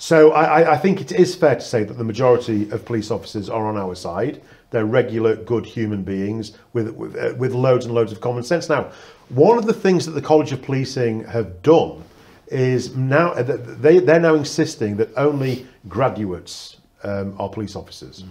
So 0.00 0.32
I, 0.32 0.72
I- 0.72 0.78
think 0.78 1.02
it 1.02 1.12
is 1.12 1.34
fair 1.34 1.56
to 1.56 1.60
say 1.60 1.84
that 1.84 1.98
the 1.98 2.04
majority 2.04 2.70
of 2.70 2.86
police 2.86 3.10
officers 3.10 3.50
are 3.50 3.66
on 3.66 3.76
our 3.76 3.94
side. 3.94 4.40
They're 4.70 4.86
regular, 4.86 5.36
good 5.36 5.66
human 5.66 6.02
beings 6.04 6.52
with 6.72 6.88
with, 6.94 7.16
uh, 7.16 7.34
with 7.36 7.52
loads 7.52 7.84
and 7.84 7.94
loads 7.94 8.10
of 8.10 8.20
common 8.22 8.42
sense. 8.42 8.68
Now, 8.70 8.92
one 9.28 9.58
of 9.58 9.66
the 9.66 9.74
things 9.74 10.06
that 10.06 10.12
the 10.12 10.22
College 10.22 10.52
of 10.52 10.62
Policing 10.62 11.24
have 11.24 11.60
done 11.62 12.02
is 12.46 12.96
now 12.96 13.32
uh, 13.32 13.42
they 13.42 13.98
they're 13.98 14.20
now 14.20 14.36
insisting 14.36 14.96
that 14.96 15.10
only 15.18 15.66
graduates 15.86 16.78
um, 17.02 17.34
are 17.38 17.50
police 17.50 17.76
officers. 17.76 18.24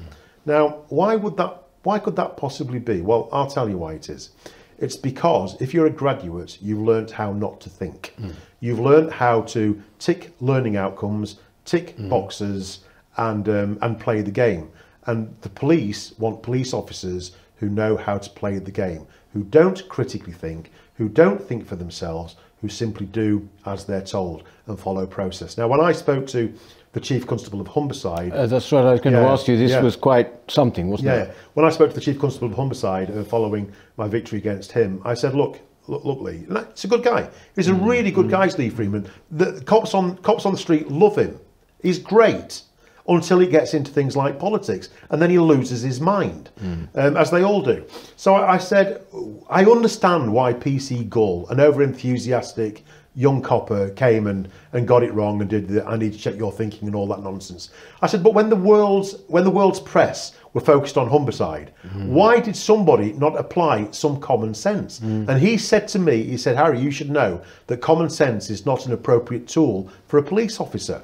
Now, 0.45 0.63
why 0.89 1.15
would 1.17 1.37
that 1.37 1.53
Why 1.83 1.99
could 1.99 2.15
that 2.15 2.35
possibly 2.35 2.79
be? 2.79 3.01
Well, 3.01 3.29
I'll 3.31 3.51
tell 3.57 3.69
you 3.69 3.77
why 3.77 3.93
it 3.93 4.09
is. 4.09 4.31
It's 4.79 4.95
because 4.97 5.61
if 5.61 5.73
you're 5.73 5.87
a 5.87 5.97
graduate, 6.03 6.57
you've 6.61 6.81
learned 6.91 7.11
how 7.11 7.31
not 7.33 7.61
to 7.61 7.69
think. 7.69 8.15
You've 8.59 8.79
learned 8.79 9.11
how 9.11 9.41
to 9.55 9.61
tick 9.99 10.21
learning 10.39 10.77
outcomes, 10.77 11.35
tick 11.69 11.95
boxes, 12.09 12.79
and 13.17 13.47
um, 13.49 13.77
and 13.81 13.99
play 13.99 14.21
the 14.21 14.31
game. 14.31 14.69
And 15.05 15.35
the 15.41 15.49
police 15.49 16.13
want 16.17 16.43
police 16.43 16.73
officers 16.73 17.31
who 17.57 17.69
know 17.69 17.97
how 17.97 18.17
to 18.17 18.29
play 18.29 18.59
the 18.59 18.71
game, 18.71 19.05
who 19.33 19.43
don't 19.43 19.87
critically 19.89 20.33
think, 20.33 20.71
who 20.95 21.09
don't 21.09 21.41
think 21.41 21.65
for 21.65 21.75
themselves, 21.75 22.35
who 22.61 22.69
simply 22.69 23.05
do 23.05 23.47
as 23.65 23.85
they're 23.85 24.01
told 24.17 24.43
and 24.67 24.79
follow 24.79 25.05
process. 25.05 25.57
Now, 25.57 25.67
when 25.67 25.81
I 25.81 25.91
spoke 25.93 26.25
to 26.27 26.53
the 26.93 26.99
chief 26.99 27.27
constable 27.27 27.61
of 27.61 27.67
Humberside, 27.67 28.33
Uh, 28.33 28.47
that's 28.47 28.71
what 28.71 28.85
I 28.85 28.91
was 28.91 29.01
going 29.01 29.15
to 29.15 29.21
ask 29.21 29.47
you. 29.47 29.57
This 29.57 29.71
yeah. 29.71 29.81
was 29.81 29.95
quite 29.95 30.29
something, 30.47 30.89
wasn't 30.89 31.09
yeah, 31.09 31.23
it? 31.23 31.35
when 31.53 31.65
I 31.65 31.69
spoke 31.69 31.89
to 31.89 31.95
the 31.95 32.01
chief 32.01 32.19
constable 32.19 32.49
of 32.51 32.55
Humberside 32.55 33.15
uh, 33.15 33.23
following 33.23 33.71
my 33.97 34.07
victory 34.07 34.39
against 34.39 34.71
him, 34.71 35.01
I 35.05 35.13
said, 35.13 35.33
"Look, 35.35 35.59
look, 35.87 36.03
look, 36.05 36.21
Lee, 36.21 36.45
it's 36.49 36.85
a 36.85 36.87
good 36.87 37.03
guy. 37.03 37.29
He's 37.55 37.67
a 37.67 37.73
really 37.73 38.11
good 38.11 38.29
guy, 38.29 38.47
Lee 38.57 38.69
Freeman. 38.69 39.07
The 39.31 39.61
cops 39.65 39.93
on 39.93 40.17
cops 40.17 40.45
on 40.45 40.51
the 40.53 40.57
street 40.57 40.89
love 40.89 41.17
him. 41.17 41.39
He's 41.81 41.99
great." 41.99 42.61
Until 43.07 43.39
he 43.39 43.47
gets 43.47 43.73
into 43.73 43.91
things 43.91 44.15
like 44.15 44.37
politics, 44.37 44.89
and 45.09 45.19
then 45.19 45.31
he 45.31 45.39
loses 45.39 45.81
his 45.81 45.99
mind, 45.99 46.51
hmm. 46.59 46.83
um, 46.93 47.17
as 47.17 47.31
they 47.31 47.41
all 47.41 47.59
do. 47.59 47.83
So 48.15 48.35
I, 48.35 48.53
I 48.53 48.57
said, 48.59 49.01
I 49.49 49.65
understand 49.65 50.31
why 50.31 50.53
PC 50.53 51.09
Gul, 51.09 51.47
an 51.49 51.59
over-enthusiastic 51.59 52.83
young 53.15 53.41
copper, 53.41 53.89
came 53.89 54.27
and, 54.27 54.47
and 54.73 54.87
got 54.87 55.03
it 55.03 55.11
wrong 55.13 55.41
and 55.41 55.49
did 55.49 55.67
the 55.67 55.83
I 55.85 55.97
need 55.97 56.13
to 56.13 56.19
check 56.19 56.35
your 56.37 56.51
thinking 56.51 56.87
and 56.87 56.95
all 56.95 57.07
that 57.07 57.23
nonsense. 57.23 57.71
I 58.01 58.07
said, 58.07 58.23
but 58.23 58.33
when 58.33 58.49
the 58.49 58.55
world's 58.55 59.15
when 59.27 59.43
the 59.43 59.49
world's 59.49 59.79
press 59.79 60.35
were 60.53 60.61
focused 60.61 60.97
on 60.97 61.09
Humberside, 61.09 61.69
hmm. 61.81 62.13
why 62.13 62.39
did 62.39 62.55
somebody 62.55 63.13
not 63.13 63.37
apply 63.37 63.89
some 63.91 64.19
common 64.19 64.53
sense? 64.53 64.99
Hmm. 64.99 65.29
And 65.29 65.39
he 65.41 65.57
said 65.57 65.87
to 65.89 65.99
me, 65.99 66.23
he 66.23 66.37
said, 66.37 66.55
Harry, 66.55 66.79
you 66.79 66.91
should 66.91 67.09
know 67.09 67.41
that 67.67 67.77
common 67.77 68.09
sense 68.09 68.49
is 68.49 68.65
not 68.65 68.85
an 68.85 68.93
appropriate 68.93 69.47
tool 69.47 69.89
for 70.07 70.17
a 70.19 70.23
police 70.23 70.59
officer 70.59 71.03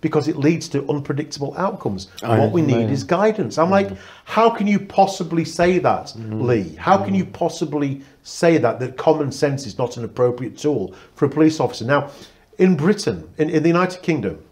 because 0.00 0.28
it 0.28 0.36
leads 0.36 0.68
to 0.70 0.88
unpredictable 0.88 1.54
outcomes. 1.56 2.08
I 2.22 2.38
what 2.38 2.52
we 2.52 2.62
need 2.62 2.90
is 2.90 3.04
guidance. 3.04 3.58
I'm 3.58 3.70
like, 3.70 3.90
how 4.24 4.50
can 4.50 4.66
you 4.66 4.78
possibly 4.78 5.44
say 5.44 5.78
that, 5.78 6.06
mm-hmm. 6.06 6.42
Lee? 6.42 6.74
How 6.76 6.98
can 6.98 7.14
you 7.14 7.24
mm-hmm. 7.24 7.32
possibly 7.32 8.02
say 8.22 8.58
that, 8.58 8.80
that 8.80 8.96
common 8.96 9.30
sense 9.30 9.66
is 9.66 9.78
not 9.78 9.96
an 9.96 10.04
appropriate 10.04 10.56
tool 10.56 10.94
for 11.14 11.26
a 11.26 11.28
police 11.28 11.60
officer? 11.60 11.84
Now, 11.84 12.10
in 12.58 12.76
Britain, 12.76 13.28
in, 13.38 13.50
in 13.50 13.62
the 13.62 13.68
United 13.68 14.02
Kingdom, 14.02 14.42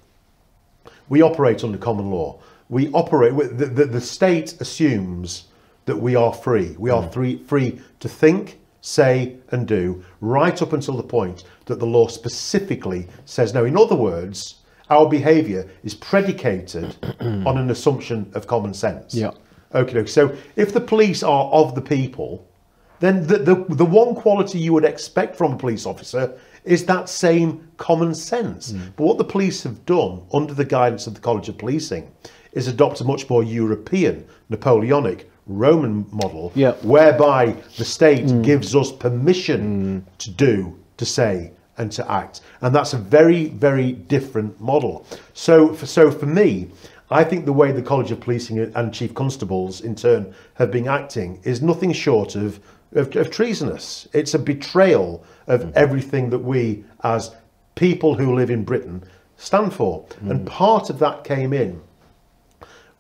we 1.09 1.23
operate 1.23 1.65
under 1.65 1.79
common 1.79 2.11
law. 2.11 2.41
We 2.69 2.91
operate, 2.93 3.35
with- 3.35 3.59
the, 3.59 3.67
the, 3.67 3.85
the 3.87 4.01
state 4.01 4.61
assumes 4.61 5.45
that 5.87 5.97
we 5.97 6.15
are 6.15 6.35
free. 6.35 6.77
We 6.79 6.91
are 6.91 7.03
mm. 7.03 7.13
free, 7.13 7.43
free 7.45 7.81
to 8.01 8.09
think, 8.09 8.59
say, 8.83 9.37
and 9.51 9.67
do, 9.67 10.05
right 10.21 10.61
up 10.61 10.75
until 10.75 10.97
the 10.97 11.03
point 11.03 11.45
that 11.65 11.79
the 11.79 11.87
law 11.87 12.09
specifically 12.09 13.09
says 13.25 13.55
no. 13.55 13.65
In 13.65 13.77
other 13.77 13.97
words, 13.97 14.57
our 14.91 15.09
behaviour 15.09 15.69
is 15.85 15.95
predicated 15.95 16.97
on 17.21 17.59
an 17.59 17.71
assumption 17.71 18.31
of 18.35 18.47
common 18.47 18.75
sense. 18.75 19.15
Yeah. 19.15 19.31
Okay, 19.75 20.07
so 20.07 20.35
if 20.57 20.73
the 20.73 20.81
police 20.81 21.23
are 21.23 21.51
of 21.51 21.75
the 21.75 21.83
people, 21.83 22.47
then 23.01 23.27
the, 23.27 23.39
the, 23.39 23.55
the 23.75 23.85
one 23.85 24.15
quality 24.15 24.59
you 24.59 24.73
would 24.73 24.85
expect 24.85 25.37
from 25.37 25.53
a 25.53 25.57
police 25.57 25.87
officer 25.87 26.39
is 26.65 26.85
that 26.87 27.09
same 27.09 27.69
common 27.77 28.15
sense. 28.15 28.73
Mm. 28.73 28.93
But 28.97 29.05
what 29.05 29.19
the 29.19 29.25
police 29.25 29.63
have 29.63 29.85
done 29.87 30.23
under 30.33 30.55
the 30.55 30.65
guidance 30.65 31.07
of 31.07 31.15
the 31.15 31.21
College 31.21 31.49
of 31.49 31.59
Policing 31.59 32.11
is 32.53 32.67
adopt 32.67 33.01
a 33.01 33.05
much 33.05 33.29
more 33.31 33.43
European, 33.45 34.27
Napoleonic, 34.49 35.31
Roman 35.47 36.07
model, 36.11 36.53
Yeah. 36.55 36.73
whereby 36.83 37.57
the 37.77 37.85
state 37.85 38.27
mm. 38.27 38.43
gives 38.43 38.75
us 38.75 38.93
permission 38.93 40.03
mm. 40.03 40.19
to 40.19 40.31
do, 40.31 40.79
to 40.97 41.07
say, 41.07 41.53
and 41.79 41.91
to 41.93 42.11
act. 42.11 42.41
And 42.61 42.75
that's 42.75 42.93
a 42.93 42.99
very, 42.99 43.47
very 43.47 43.93
different 43.93 44.61
model. 44.61 45.07
So, 45.35 45.73
for, 45.73 45.87
so 45.87 46.11
for 46.11 46.27
me, 46.27 46.71
I 47.11 47.25
think 47.25 47.47
the 47.47 47.53
way 47.53 47.73
the 47.73 47.83
College 47.83 48.11
of 48.11 48.21
Policing 48.21 48.59
and 48.59 48.93
Chief 48.93 49.15
Constables, 49.15 49.81
in 49.81 49.95
turn, 49.95 50.35
have 50.55 50.71
been 50.71 50.89
acting 50.89 51.41
is 51.43 51.63
nothing 51.63 51.93
short 51.93 52.35
of, 52.35 52.61
of, 52.93 53.15
of 53.17 53.31
treasonous. 53.31 54.07
It's 54.13 54.35
a 54.35 54.39
betrayal 54.39 55.25
of 55.47 55.61
mm-hmm. 55.61 55.71
everything 55.75 56.31
that 56.31 56.41
we, 56.41 56.85
as 57.05 57.35
people 57.75 58.15
who 58.15 58.35
live 58.35 58.51
in 58.51 58.65
Britain, 58.65 59.03
stand 59.37 59.73
for. 59.73 60.05
And 60.21 60.41
mm. 60.41 60.47
part 60.47 60.91
of 60.91 60.99
that 60.99 61.25
came 61.25 61.53
in 61.53 61.81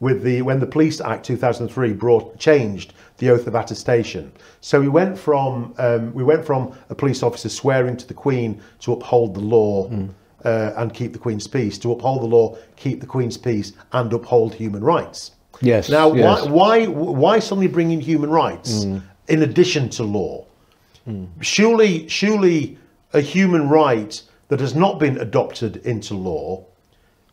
with 0.01 0.23
the 0.23 0.43
when 0.43 0.61
the 0.61 0.67
Police 0.67 1.01
Act 1.01 1.25
2003 1.27 1.93
brought 1.93 2.39
changed 2.39 2.93
the 3.19 3.31
oath 3.31 3.47
of 3.47 3.55
attestation. 3.55 4.33
So 4.61 4.81
we 4.81 4.89
went 4.89 5.19
from 5.19 5.75
um, 5.79 6.13
we 6.15 6.23
went 6.25 6.45
from 6.45 6.73
a 6.91 6.95
police 6.95 7.23
officer 7.23 7.49
swearing 7.49 7.97
to 7.97 8.07
the 8.07 8.15
Queen 8.15 8.61
to 8.81 8.93
uphold 8.93 9.35
the 9.35 9.41
law 9.41 9.91
uh, 10.45 10.73
and 10.77 10.95
keep 10.95 11.13
the 11.13 11.19
Queen's 11.19 11.47
peace 11.47 11.79
to 11.79 11.93
uphold 11.93 12.23
the 12.23 12.27
law, 12.27 12.57
keep 12.77 13.01
the 13.01 13.07
Queen's 13.07 13.37
peace, 13.37 13.73
and 13.93 14.13
uphold 14.13 14.55
human 14.55 14.85
rights. 14.85 15.33
Yes, 15.61 15.89
Now, 15.89 16.13
yes. 16.13 16.47
why 16.47 16.87
why 16.87 16.87
why 16.87 17.39
suddenly 17.41 17.67
bring 17.67 17.91
in 17.91 18.01
human 18.01 18.31
rights 18.31 18.85
in 19.29 19.43
addition 19.43 19.89
to 19.91 20.05
law? 20.05 20.45
Surely, 21.41 22.07
surely, 22.09 22.77
a 23.15 23.21
human 23.21 23.69
right 23.71 24.23
that 24.49 24.61
has 24.61 24.75
not 24.75 24.99
been 24.99 25.17
adopted 25.19 25.77
into 25.79 26.15
law 26.15 26.65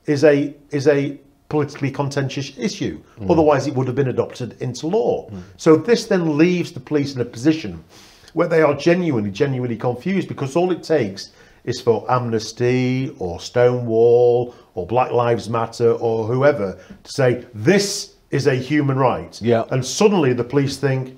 is 0.06 0.24
a 0.24 0.56
is 0.72 0.88
a 0.88 1.20
politically 1.50 1.92
contentious 1.92 2.58
issue. 2.58 3.02
Otherwise, 3.30 3.68
it 3.68 3.74
would 3.76 3.88
have 3.88 3.96
been 3.96 4.10
adopted 4.10 4.60
into 4.62 4.88
law. 4.88 5.30
So 5.58 5.76
this 5.76 6.06
then 6.06 6.38
leaves 6.38 6.72
the 6.72 6.80
police 6.80 7.16
in 7.16 7.22
a 7.22 7.26
position 7.26 7.84
where 8.34 8.48
they 8.48 8.62
are 8.62 8.74
genuinely, 8.74 9.32
genuinely 9.32 9.78
confused 9.78 10.28
because 10.28 10.56
all 10.56 10.72
it 10.72 10.84
takes 10.84 11.32
is 11.64 11.82
for 11.82 12.06
Amnesty 12.12 13.16
or 13.18 13.40
Stonewall 13.40 14.54
or 14.76 14.86
Black 14.86 15.12
Lives 15.12 15.50
Matter 15.50 15.92
or 15.94 16.28
whoever 16.28 16.78
to 17.04 17.12
say 17.12 17.46
this 17.54 18.16
is 18.32 18.48
a 18.48 18.56
human 18.56 18.98
right. 18.98 19.42
Yeah. 19.42 19.64
And 19.72 19.86
suddenly 19.86 20.34
the 20.34 20.44
police 20.44 20.78
think, 20.78 21.18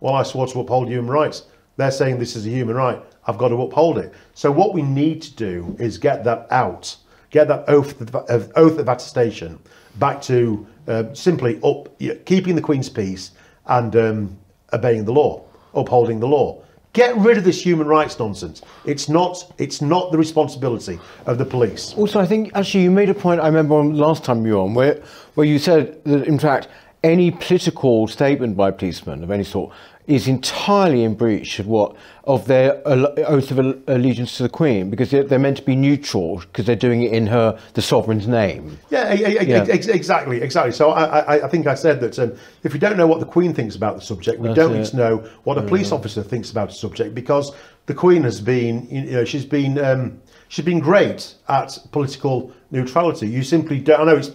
well, 0.00 0.14
I 0.14 0.22
swore 0.22 0.46
to 0.48 0.60
uphold 0.60 0.88
human 0.88 1.10
rights. 1.10 1.44
They're 1.76 1.90
saying 1.90 2.18
this 2.18 2.36
is 2.36 2.46
a 2.46 2.50
human 2.50 2.76
right. 2.76 3.02
I've 3.26 3.38
got 3.38 3.48
to 3.48 3.62
uphold 3.62 3.98
it. 3.98 4.12
So 4.34 4.50
what 4.50 4.74
we 4.74 4.82
need 4.82 5.22
to 5.22 5.34
do 5.34 5.76
is 5.78 5.96
get 5.96 6.24
that 6.24 6.46
out, 6.50 6.96
get 7.32 7.48
that 7.48 7.64
oath 7.66 8.00
of, 8.00 8.52
oath 8.54 8.78
of 8.78 8.88
attestation 8.88 9.58
back 9.96 10.22
to 10.22 10.64
uh, 10.86 11.12
simply 11.14 11.60
up, 11.64 11.88
keeping 12.24 12.54
the 12.54 12.62
Queen's 12.62 12.88
peace 12.88 13.32
and 13.66 13.96
um, 13.96 14.38
obeying 14.72 15.04
the 15.04 15.12
law, 15.12 15.44
upholding 15.74 16.20
the 16.20 16.28
law. 16.28 16.62
Get 16.92 17.16
rid 17.16 17.38
of 17.38 17.44
this 17.44 17.64
human 17.64 17.86
rights 17.86 18.18
nonsense. 18.18 18.60
It's 18.84 19.08
not. 19.08 19.50
It's 19.56 19.80
not 19.80 20.12
the 20.12 20.18
responsibility 20.18 21.00
of 21.24 21.38
the 21.38 21.44
police. 21.46 21.94
Also, 21.94 22.20
I 22.20 22.26
think 22.26 22.54
actually 22.54 22.84
you 22.84 22.90
made 22.90 23.08
a 23.08 23.14
point. 23.14 23.40
I 23.40 23.46
remember 23.46 23.82
last 23.82 24.24
time 24.24 24.44
you 24.44 24.56
were 24.56 24.60
on 24.60 24.74
where 24.74 25.02
where 25.34 25.46
you 25.46 25.58
said 25.58 26.04
that 26.04 26.26
in 26.26 26.38
fact 26.38 26.68
any 27.02 27.30
political 27.30 28.06
statement 28.08 28.56
by 28.56 28.70
policemen 28.70 29.22
of 29.24 29.30
any 29.30 29.44
sort 29.44 29.72
is 30.08 30.26
entirely 30.26 31.04
in 31.04 31.14
breach 31.14 31.60
of 31.60 31.66
what 31.68 31.94
of 32.24 32.46
their 32.46 32.80
oath 32.86 33.50
of 33.52 33.58
allegiance 33.88 34.36
to 34.36 34.42
the 34.42 34.48
Queen 34.48 34.90
because 34.90 35.10
they're, 35.12 35.22
they're 35.22 35.38
meant 35.38 35.56
to 35.56 35.62
be 35.62 35.76
neutral 35.76 36.38
because 36.38 36.66
they're 36.66 36.74
doing 36.76 37.02
it 37.02 37.12
in 37.12 37.26
her 37.28 37.56
the 37.74 37.82
sovereign's 37.82 38.26
name. 38.26 38.78
Yeah, 38.90 39.12
Yeah. 39.12 39.64
ex- 39.68 39.86
exactly, 39.86 40.40
exactly. 40.42 40.72
So 40.72 40.90
I, 40.90 41.04
I, 41.20 41.44
I 41.44 41.48
think 41.48 41.66
I 41.68 41.74
said 41.74 42.00
that 42.00 42.18
um, 42.18 42.32
if 42.64 42.72
we 42.72 42.78
don't 42.80 42.96
know 42.96 43.06
what 43.06 43.20
the 43.20 43.26
Queen 43.26 43.54
thinks 43.54 43.76
about 43.76 43.94
the 43.94 44.00
subject, 44.02 44.40
we 44.40 44.48
That's 44.48 44.56
don't 44.56 44.74
it. 44.74 44.78
need 44.78 44.86
to 44.86 44.96
know 44.96 45.16
what 45.44 45.56
a 45.58 45.62
police 45.62 45.92
officer 45.92 46.22
thinks 46.22 46.50
about 46.50 46.68
the 46.70 46.74
subject 46.74 47.14
because 47.14 47.52
the 47.86 47.94
Queen 47.94 48.22
has 48.24 48.40
been, 48.40 48.88
you 48.90 49.02
know, 49.12 49.24
she's 49.24 49.44
been, 49.44 49.78
um, 49.78 50.20
she's 50.48 50.64
been 50.64 50.80
great 50.80 51.34
at 51.48 51.78
political 51.92 52.52
neutrality. 52.72 53.28
You 53.28 53.42
simply 53.44 53.78
don't. 53.80 54.00
I 54.00 54.04
know 54.04 54.16
it's. 54.16 54.30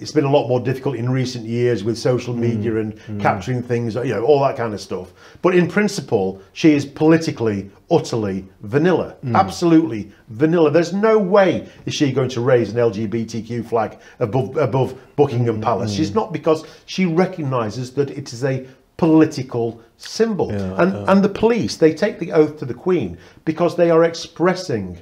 It's 0.00 0.12
been 0.12 0.24
a 0.24 0.30
lot 0.30 0.48
more 0.48 0.60
difficult 0.60 0.96
in 0.96 1.10
recent 1.10 1.46
years 1.46 1.84
with 1.84 1.98
social 1.98 2.34
mm. 2.34 2.38
media 2.38 2.76
and 2.76 2.96
mm. 2.96 3.20
capturing 3.20 3.62
things, 3.62 3.94
you 3.94 4.14
know, 4.14 4.24
all 4.24 4.40
that 4.40 4.56
kind 4.56 4.72
of 4.72 4.80
stuff. 4.80 5.12
But 5.42 5.54
in 5.54 5.68
principle, 5.68 6.40
she 6.52 6.72
is 6.72 6.86
politically, 6.86 7.70
utterly 7.90 8.46
vanilla. 8.62 9.16
Mm. 9.24 9.36
Absolutely 9.36 10.10
vanilla. 10.28 10.70
There's 10.70 10.92
no 10.92 11.18
way 11.18 11.68
is 11.86 11.94
she 11.94 12.12
going 12.12 12.30
to 12.30 12.40
raise 12.40 12.70
an 12.70 12.76
LGBTQ 12.76 13.68
flag 13.68 13.98
above 14.18 14.56
above 14.56 14.98
Buckingham 15.16 15.60
Palace. 15.60 15.92
She's 15.92 16.14
not 16.14 16.32
because 16.32 16.64
she 16.86 17.04
recognises 17.06 17.92
that 17.92 18.10
it 18.10 18.32
is 18.32 18.44
a 18.44 18.66
political 18.96 19.80
symbol. 19.96 20.50
and 20.50 20.94
and 21.08 21.22
the 21.22 21.28
police, 21.28 21.76
they 21.76 21.92
take 21.94 22.18
the 22.18 22.32
oath 22.32 22.58
to 22.58 22.64
the 22.64 22.74
Queen 22.74 23.18
because 23.44 23.76
they 23.76 23.90
are 23.90 24.04
expressing 24.04 25.00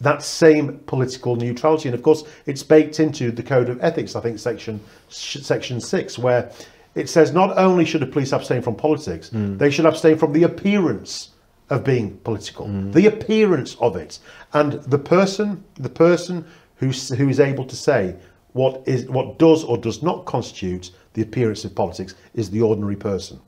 that 0.00 0.22
same 0.22 0.78
political 0.86 1.36
neutrality. 1.36 1.88
And 1.88 1.94
of 1.94 2.02
course, 2.02 2.24
it's 2.46 2.62
baked 2.62 3.00
into 3.00 3.30
the 3.30 3.42
Code 3.42 3.68
of 3.68 3.82
Ethics, 3.82 4.16
I 4.16 4.20
think, 4.20 4.38
section 4.38 4.80
section 5.08 5.80
six, 5.80 6.18
where 6.18 6.50
it 6.94 7.08
says 7.08 7.32
not 7.32 7.56
only 7.58 7.84
should 7.84 8.02
the 8.02 8.06
police 8.06 8.32
abstain 8.32 8.62
from 8.62 8.74
politics, 8.74 9.28
hmm. 9.28 9.56
they 9.56 9.70
should 9.70 9.86
abstain 9.86 10.16
from 10.16 10.32
the 10.32 10.44
appearance 10.44 11.30
of 11.68 11.84
being 11.84 12.16
political, 12.18 12.66
hmm. 12.66 12.90
the 12.92 13.06
appearance 13.06 13.76
of 13.76 13.96
it, 13.96 14.18
and 14.54 14.72
the 14.84 14.98
person, 14.98 15.62
the 15.74 15.90
person 15.90 16.44
who 16.76 16.88
who 16.88 17.28
is 17.28 17.40
able 17.40 17.64
to 17.64 17.76
say 17.76 18.16
what 18.52 18.82
is 18.86 19.06
what 19.08 19.38
does 19.38 19.62
or 19.64 19.78
does 19.78 20.02
not 20.02 20.24
constitute 20.24 20.90
the 21.12 21.22
appearance 21.22 21.64
of 21.64 21.74
politics 21.74 22.14
is 22.34 22.50
the 22.50 22.60
ordinary 22.60 22.96
person. 22.96 23.40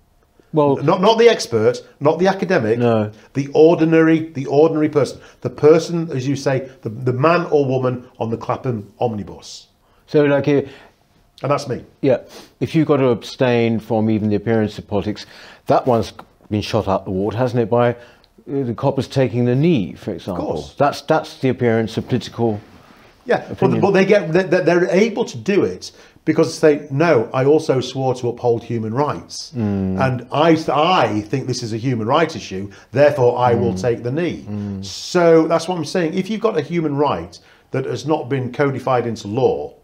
Well, 0.53 0.77
Not 0.77 1.01
not 1.01 1.19
the 1.19 1.29
expert, 1.29 1.81
not 2.01 2.19
the 2.19 2.27
academic. 2.29 2.79
No. 2.79 3.11
The 3.33 3.49
ordinary, 3.55 4.31
the 4.33 4.47
ordinary 4.47 4.89
person, 4.89 5.21
the 5.41 5.51
person, 5.51 6.11
as 6.11 6.29
you 6.29 6.37
say, 6.37 6.69
the, 6.83 6.91
the 6.91 7.13
man 7.13 7.47
or 7.51 7.65
woman 7.65 8.07
on 8.19 8.31
the 8.31 8.37
Clapham 8.37 8.93
omnibus, 9.01 9.69
so 10.07 10.25
like, 10.25 10.47
uh, 10.49 10.63
and 11.43 11.51
that's 11.51 11.67
me. 11.69 11.85
yeah, 12.03 12.19
if 12.61 12.75
you've 12.75 12.87
got 12.87 12.99
to 12.99 13.09
abstain 13.09 13.81
from 13.81 14.11
even 14.11 14.29
the 14.29 14.37
appearance 14.37 14.79
of 14.79 14.87
politics, 14.87 15.27
that 15.67 15.87
one's 15.87 16.13
been 16.51 16.61
shot 16.61 16.87
out 16.87 17.05
the 17.07 17.11
water, 17.11 17.37
hasn't 17.39 17.61
it? 17.63 17.71
By 17.71 17.93
uh, 17.95 17.97
the 18.45 18.75
coppers 18.75 19.09
taking 19.09 19.47
the 19.47 19.55
knee, 19.57 19.95
for 19.95 20.13
example. 20.13 20.45
course. 20.45 20.75
That's 20.75 21.01
that's 21.03 21.39
the 21.39 21.49
appearance 21.49 21.97
of 21.97 22.07
political. 22.09 22.61
Yeah, 23.25 23.55
but, 23.61 23.91
they 23.93 24.05
get 24.05 24.33
they- 24.33 24.43
they- 24.43 24.63
they're 24.63 24.89
able 24.91 25.25
to 25.27 25.39
do 25.39 25.65
it 25.65 25.93
because 26.25 26.61
they 26.61 26.87
no. 26.91 27.29
I 27.33 27.45
also 27.45 27.81
swore 27.81 28.15
to 28.17 28.29
uphold 28.29 28.63
human 28.65 28.95
rights, 28.95 29.53
mm. 29.57 30.01
and 30.01 30.27
I 30.33 30.57
I 30.73 31.21
think 31.23 31.47
this 31.47 31.63
is 31.63 31.73
a 31.73 31.77
human 31.77 32.07
rights 32.07 32.37
issue. 32.37 32.71
Therefore, 32.91 33.39
I 33.39 33.55
will 33.55 33.75
mm. 33.75 33.81
take 33.81 34.03
the 34.03 34.11
knee. 34.11 34.45
Mm. 34.49 34.85
So 34.85 35.47
that's 35.47 35.69
what 35.69 35.79
I'm 35.79 35.85
saying. 35.85 36.15
If 36.15 36.31
you've 36.31 36.41
got 36.41 36.57
a 36.57 36.63
human 36.63 36.97
right 36.97 37.39
that 37.71 37.85
has 37.87 38.07
not 38.07 38.29
been 38.29 38.53
codified 38.53 39.07
into 39.07 39.29
law. 39.29 39.75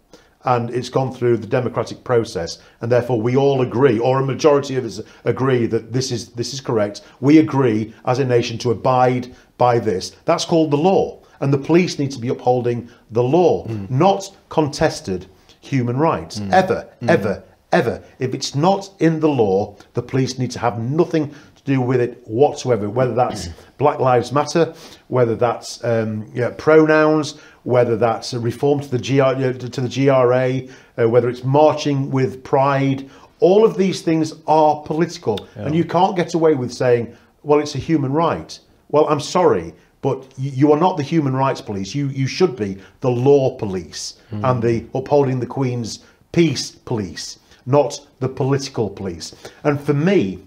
And 0.44 0.70
it's 0.70 0.88
gone 0.88 1.12
through 1.12 1.38
the 1.38 1.48
democratic 1.48 2.04
process, 2.04 2.58
and 2.80 2.92
therefore 2.92 3.20
we 3.20 3.36
all 3.36 3.60
agree, 3.60 3.98
or 3.98 4.20
a 4.20 4.24
majority 4.24 4.76
of 4.76 4.84
us 4.84 5.00
agree 5.24 5.66
that 5.66 5.92
this 5.92 6.12
is 6.12 6.28
this 6.28 6.54
is 6.54 6.60
correct. 6.60 7.02
We 7.20 7.38
agree 7.38 7.92
as 8.04 8.20
a 8.20 8.24
nation 8.24 8.56
to 8.58 8.70
abide 8.70 9.34
by 9.58 9.80
this. 9.80 10.12
That's 10.26 10.44
called 10.44 10.70
the 10.70 10.76
law 10.76 11.17
and 11.40 11.52
the 11.52 11.58
police 11.58 11.98
need 11.98 12.10
to 12.12 12.18
be 12.18 12.28
upholding 12.28 12.88
the 13.10 13.22
law, 13.22 13.66
not 13.88 14.34
contested 14.48 15.26
human 15.60 15.96
rights. 15.96 16.40
Ever, 16.52 16.88
ever, 17.08 17.42
ever. 17.72 18.02
If 18.18 18.34
it's 18.34 18.54
not 18.54 18.90
in 19.00 19.20
the 19.20 19.28
law, 19.28 19.76
the 19.94 20.02
police 20.02 20.38
need 20.38 20.50
to 20.52 20.58
have 20.58 20.78
nothing 20.78 21.30
to 21.56 21.62
do 21.64 21.80
with 21.80 22.00
it 22.00 22.22
whatsoever. 22.26 22.88
Whether 22.88 23.14
that's 23.14 23.48
Black 23.76 23.98
Lives 23.98 24.32
Matter, 24.32 24.74
whether 25.08 25.36
that's 25.36 25.82
um, 25.84 26.30
yeah, 26.34 26.50
pronouns, 26.56 27.38
whether 27.64 27.96
that's 27.96 28.32
a 28.32 28.40
reform 28.40 28.80
to 28.80 28.88
the 28.88 28.98
GR, 28.98 29.52
to 29.52 29.80
the 29.80 29.88
GRA, 29.88 30.72
uh, 31.02 31.08
whether 31.08 31.28
it's 31.28 31.44
marching 31.44 32.10
with 32.10 32.42
pride. 32.42 33.08
All 33.40 33.64
of 33.64 33.76
these 33.76 34.02
things 34.02 34.32
are 34.48 34.82
political, 34.82 35.46
and 35.54 35.74
you 35.74 35.84
can't 35.84 36.16
get 36.16 36.34
away 36.34 36.54
with 36.54 36.72
saying, 36.72 37.14
"Well, 37.44 37.60
it's 37.60 37.74
a 37.76 37.78
human 37.78 38.12
right." 38.12 38.58
Well, 38.90 39.06
I'm 39.08 39.20
sorry, 39.20 39.74
but 40.02 40.24
you, 40.38 40.50
you 40.50 40.72
are 40.72 40.78
not 40.78 40.96
the 40.96 41.02
human 41.02 41.34
rights 41.34 41.60
police. 41.60 41.94
You 41.94 42.08
you 42.08 42.26
should 42.26 42.56
be 42.56 42.78
the 43.00 43.10
law 43.10 43.56
police 43.56 44.14
and 44.30 44.62
the 44.62 44.84
upholding 44.94 45.40
the 45.40 45.46
Queen's 45.46 46.00
peace 46.32 46.70
police, 46.70 47.38
not 47.66 48.06
the 48.20 48.28
political 48.28 48.88
police. 48.90 49.34
And 49.64 49.80
for 49.80 49.94
me, 49.94 50.38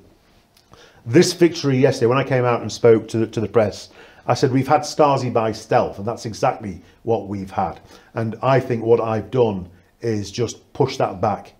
this 1.06 1.34
victory 1.34 1.78
yesterday, 1.78 2.06
when 2.08 2.18
I 2.18 2.24
came 2.24 2.46
out 2.46 2.62
and 2.62 2.72
spoke 2.72 3.08
to 3.10 3.18
the, 3.20 3.28
to 3.28 3.42
the 3.42 3.48
press, 3.48 3.90
I 4.28 4.36
said 4.36 4.52
we've 4.52 4.68
had 4.68 4.82
Stasi 4.82 5.34
by 5.34 5.52
stealth, 5.52 5.98
and 5.98 6.08
that's 6.08 6.26
exactly 6.26 6.82
what 7.04 7.28
we've 7.28 7.50
had. 7.52 7.80
And 8.14 8.36
I 8.44 8.60
think 8.60 8.84
what 8.84 9.02
I've 9.02 9.32
done 9.32 9.68
is 10.02 10.32
just 10.32 10.72
push 10.74 10.98
that 10.98 11.20
back. 11.22 11.54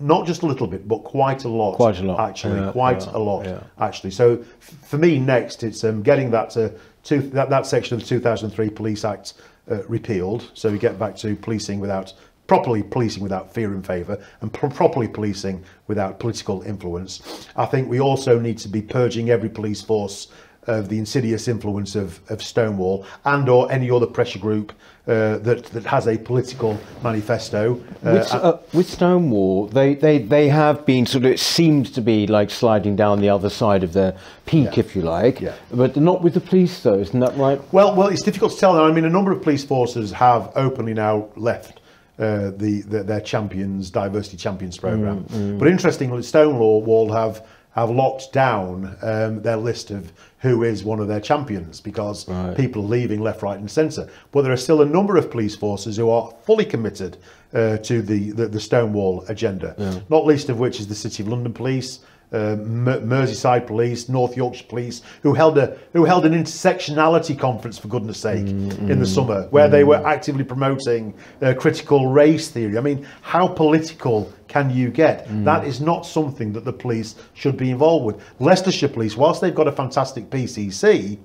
Not 0.00 0.26
just 0.26 0.42
a 0.42 0.46
little 0.46 0.66
bit, 0.66 0.86
but 0.88 0.98
quite 1.04 1.44
a 1.44 1.48
lot. 1.48 1.76
Quite 1.76 2.00
a 2.00 2.02
lot. 2.04 2.28
actually, 2.28 2.60
Yeah, 2.60 2.72
quite 2.72 3.02
yeah, 3.06 3.16
a 3.16 3.18
lot 3.18 3.44
yeah. 3.44 3.60
actually. 3.78 4.10
So 4.10 4.38
f- 4.60 4.74
for 4.82 4.98
me, 4.98 5.18
next 5.18 5.62
it's 5.62 5.84
um, 5.84 6.02
getting 6.02 6.30
that, 6.32 6.56
uh, 6.56 6.70
two, 7.04 7.20
that, 7.20 7.50
that 7.50 7.66
section 7.66 7.94
of 7.94 8.00
the 8.00 8.06
2003 8.06 8.70
Police 8.70 9.04
Act 9.04 9.34
uh, 9.70 9.84
repealed, 9.86 10.50
so 10.54 10.70
we 10.70 10.78
get 10.78 10.98
back 10.98 11.16
to 11.16 11.36
policing 11.36 11.78
without 11.80 12.12
properly 12.46 12.82
policing 12.82 13.22
without 13.22 13.52
fear 13.52 13.72
and 13.72 13.86
favour 13.86 14.22
and 14.42 14.52
pro 14.52 14.68
properly 14.68 15.08
policing 15.08 15.64
without 15.86 16.20
political 16.20 16.62
influence. 16.62 17.48
I 17.56 17.66
think 17.66 17.88
we 17.88 18.00
also 18.00 18.38
need 18.38 18.58
to 18.58 18.68
be 18.68 18.82
purging 18.82 19.30
every 19.30 19.48
police 19.48 19.80
force 19.80 20.28
of 20.66 20.88
the 20.88 20.98
insidious 20.98 21.48
influence 21.48 21.94
of, 21.94 22.20
of 22.30 22.42
Stonewall 22.42 23.06
and 23.24 23.48
or 23.48 23.70
any 23.70 23.90
other 23.90 24.06
pressure 24.06 24.38
group 24.38 24.72
uh, 25.06 25.36
that 25.38 25.64
that 25.72 25.84
has 25.84 26.06
a 26.06 26.16
political 26.16 26.78
manifesto. 27.02 27.74
Uh, 28.04 28.12
With, 28.12 28.34
uh, 28.34 28.58
with 28.72 28.90
Stonewall, 28.90 29.66
they, 29.66 29.94
they, 29.94 30.18
they 30.18 30.48
have 30.48 30.86
been 30.86 31.04
sort 31.06 31.24
of, 31.24 31.32
it 31.32 31.40
seems 31.40 31.90
to 31.90 32.00
be 32.00 32.26
like 32.26 32.50
sliding 32.50 32.96
down 32.96 33.20
the 33.20 33.28
other 33.28 33.50
side 33.50 33.82
of 33.82 33.92
the 33.92 34.16
peak, 34.46 34.76
Yeah. 34.76 34.80
if 34.80 34.96
you 34.96 35.02
like. 35.02 35.40
Yeah. 35.40 35.54
But 35.70 35.96
not 35.96 36.22
with 36.22 36.34
the 36.34 36.40
police, 36.40 36.82
though, 36.82 36.98
isn't 36.98 37.20
that 37.20 37.36
right? 37.36 37.60
Well, 37.72 37.94
well, 37.94 38.08
it's 38.08 38.22
difficult 38.22 38.52
to 38.52 38.58
tell 38.58 38.74
now. 38.74 38.86
I 38.86 38.92
mean, 38.92 39.04
a 39.04 39.10
number 39.10 39.30
of 39.32 39.42
police 39.42 39.64
forces 39.64 40.12
have 40.12 40.50
openly 40.56 40.94
now 40.94 41.28
left 41.36 41.80
uh, 42.18 42.52
the, 42.56 42.82
the 42.86 43.02
their 43.02 43.20
champions 43.20 43.90
diversity 43.90 44.36
champions 44.36 44.78
program. 44.78 45.26
But 45.58 45.68
interestingly, 45.68 46.22
Stonewall 46.22 46.80
Wall 46.80 47.12
have 47.12 47.44
have 47.74 47.90
locked 47.90 48.32
down 48.32 48.96
um, 49.02 49.42
their 49.42 49.56
list 49.56 49.90
of 49.90 50.12
who 50.38 50.62
is 50.62 50.84
one 50.84 51.00
of 51.00 51.08
their 51.08 51.20
champions 51.20 51.80
because 51.80 52.28
right. 52.28 52.56
people 52.56 52.82
are 52.82 52.88
leaving 52.88 53.20
left, 53.20 53.42
right, 53.42 53.58
and 53.58 53.68
centre. 53.70 54.08
But 54.30 54.42
there 54.42 54.52
are 54.52 54.56
still 54.56 54.82
a 54.82 54.86
number 54.86 55.16
of 55.16 55.30
police 55.30 55.56
forces 55.56 55.96
who 55.96 56.08
are 56.08 56.32
fully 56.44 56.64
committed 56.64 57.16
uh, 57.52 57.78
to 57.78 58.02
the, 58.02 58.30
the, 58.30 58.46
the 58.46 58.60
Stonewall 58.60 59.24
agenda, 59.28 59.74
yeah. 59.76 60.00
not 60.08 60.24
least 60.24 60.48
of 60.50 60.60
which 60.60 60.78
is 60.78 60.86
the 60.86 60.94
City 60.94 61.22
of 61.22 61.28
London 61.28 61.52
Police, 61.52 62.00
uh, 62.34 62.56
Merseyside 62.56 63.66
Police, 63.66 64.08
North 64.08 64.36
Yorkshire 64.36 64.64
Police, 64.68 65.02
who 65.22 65.32
held 65.34 65.56
a 65.56 65.78
who 65.92 66.04
held 66.04 66.26
an 66.26 66.32
intersectionality 66.32 67.38
conference 67.38 67.78
for 67.78 67.88
goodness 67.88 68.18
sake 68.18 68.46
in 68.48 68.98
the 68.98 69.06
summer, 69.06 69.46
where 69.50 69.68
they 69.68 69.84
were 69.84 70.04
actively 70.06 70.44
promoting 70.44 71.14
uh, 71.42 71.54
critical 71.56 72.08
race 72.08 72.48
theory. 72.48 72.76
I 72.76 72.80
mean, 72.80 73.06
how 73.22 73.46
political 73.46 74.32
can 74.48 74.70
you 74.70 74.90
get? 74.90 75.26
That 75.44 75.66
is 75.66 75.80
not 75.80 76.04
something 76.06 76.52
that 76.52 76.64
the 76.64 76.72
police 76.72 77.14
should 77.34 77.56
be 77.56 77.70
involved 77.70 78.06
with. 78.06 78.16
Leicestershire 78.40 78.88
Police, 78.88 79.16
whilst 79.16 79.40
they've 79.40 79.54
got 79.54 79.68
a 79.68 79.72
fantastic 79.72 80.30
PCC, 80.30 81.18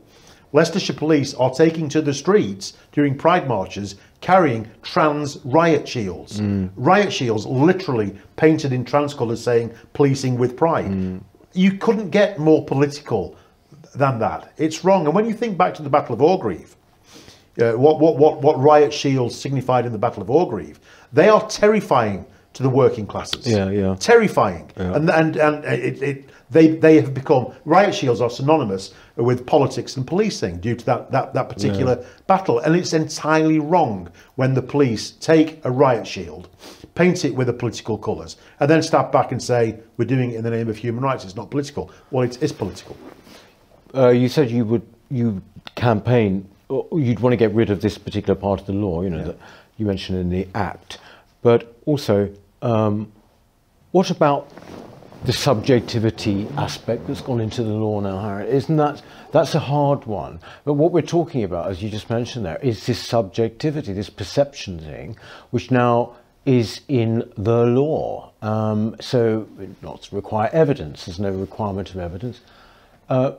Leicestershire 0.51 0.95
Police 0.95 1.33
are 1.35 1.51
taking 1.51 1.89
to 1.89 2.01
the 2.01 2.13
streets 2.13 2.73
during 2.91 3.15
Pride 3.15 3.47
marches 3.47 3.95
carrying 4.21 4.69
trans 4.81 5.37
riot 5.45 5.87
shields. 5.87 6.41
Riot 6.75 7.11
shields 7.11 7.45
literally 7.45 8.15
painted 8.35 8.73
in 8.73 8.83
trans 8.85 9.13
colours 9.13 9.43
saying 9.43 9.73
policing 9.93 10.37
with 10.37 10.57
pride. 10.57 11.21
You 11.53 11.73
couldn't 11.73 12.09
get 12.09 12.39
more 12.39 12.63
political 12.65 13.35
than 13.95 14.19
that. 14.19 14.53
It's 14.57 14.83
wrong. 14.83 15.05
And 15.05 15.15
when 15.15 15.25
you 15.25 15.33
think 15.33 15.57
back 15.57 15.73
to 15.75 15.81
the 15.81 15.89
Battle 15.89 16.13
of 16.13 16.21
Orgreave, 16.21 16.75
uh, 17.59 17.73
what, 17.73 17.99
what, 17.99 18.17
what, 18.17 18.41
what 18.41 18.59
riot 18.59 18.93
shields 18.93 19.35
signified 19.35 19.85
in 19.85 19.91
the 19.91 19.97
Battle 19.97 20.21
of 20.21 20.29
Orgreave, 20.29 20.79
they 21.11 21.27
are 21.27 21.45
terrifying 21.49 22.25
to 22.53 22.63
the 22.63 22.69
working 22.69 23.05
classes. 23.05 23.47
Yeah, 23.47 23.69
yeah. 23.69 23.95
Terrifying. 23.99 24.71
And, 24.75 25.09
and, 25.09 25.35
and 25.37 25.65
it, 25.65 26.01
it, 26.01 26.29
they, 26.49 26.67
they 26.67 26.95
have 26.99 27.13
become, 27.13 27.53
riot 27.65 27.93
shields 27.93 28.21
are 28.21 28.29
synonymous 28.29 28.93
with 29.15 29.45
politics 29.45 29.97
and 29.97 30.07
policing 30.07 30.59
due 30.59 30.75
to 30.75 30.85
that, 30.85 31.11
that, 31.11 31.33
that 31.33 31.49
particular 31.49 32.03
battle. 32.27 32.59
And 32.59 32.75
it's 32.75 32.93
entirely 32.93 33.59
wrong 33.59 34.09
when 34.35 34.53
the 34.53 34.61
police 34.61 35.11
take 35.11 35.63
a 35.63 35.71
riot 35.71 36.07
shield, 36.07 36.49
paint 36.95 37.25
it 37.25 37.35
with 37.35 37.47
the 37.47 37.53
political 37.53 37.97
colours, 37.97 38.37
and 38.59 38.69
then 38.69 38.81
step 38.81 39.11
back 39.11 39.31
and 39.31 39.41
say, 39.41 39.79
we're 39.97 40.05
doing 40.05 40.31
it 40.31 40.37
in 40.37 40.43
the 40.43 40.49
name 40.49 40.69
of 40.69 40.77
human 40.77 41.03
rights, 41.03 41.23
it's 41.23 41.35
not 41.35 41.51
political. 41.51 41.91
Well, 42.11 42.23
it 42.23 42.41
is 42.41 42.51
political. 42.51 42.97
Uh, 43.93 44.09
you 44.09 44.29
said 44.29 44.49
you 44.49 44.65
would 44.65 44.85
you 45.09 45.41
campaign, 45.75 46.47
you'd 46.69 47.19
want 47.19 47.33
to 47.33 47.37
get 47.37 47.53
rid 47.53 47.69
of 47.69 47.81
this 47.81 47.97
particular 47.97 48.39
part 48.39 48.59
of 48.59 48.67
the 48.67 48.73
law, 48.73 49.01
you 49.01 49.09
know, 49.09 49.23
that 49.23 49.37
you 49.77 49.85
mentioned 49.85 50.19
in 50.19 50.29
the 50.29 50.47
Act. 50.53 50.99
But 51.41 51.75
also, 51.85 52.31
um, 52.61 53.11
what 53.91 54.11
about 54.11 54.51
the 55.25 55.33
subjectivity 55.33 56.47
aspect 56.57 57.07
that's 57.07 57.21
gone 57.21 57.41
into 57.41 57.63
the 57.63 57.73
law 57.73 57.99
now, 57.99 58.21
Harry? 58.21 58.49
Isn't 58.49 58.77
that 58.77 59.01
that's 59.31 59.55
a 59.55 59.59
hard 59.59 60.05
one? 60.05 60.39
But 60.63 60.73
what 60.73 60.91
we're 60.91 61.01
talking 61.01 61.43
about, 61.43 61.69
as 61.69 61.83
you 61.83 61.89
just 61.89 62.09
mentioned 62.09 62.45
there, 62.45 62.57
is 62.59 62.85
this 62.85 62.99
subjectivity, 62.99 63.93
this 63.93 64.09
perception 64.09 64.79
thing, 64.79 65.17
which 65.51 65.71
now 65.71 66.15
is 66.45 66.81
in 66.87 67.31
the 67.37 67.65
law. 67.65 68.31
Um, 68.41 68.95
so 68.99 69.47
not 69.81 70.09
require 70.11 70.49
evidence. 70.53 71.05
There's 71.05 71.19
no 71.19 71.31
requirement 71.31 71.91
of 71.91 71.97
evidence. 71.97 72.39
Uh, 73.09 73.33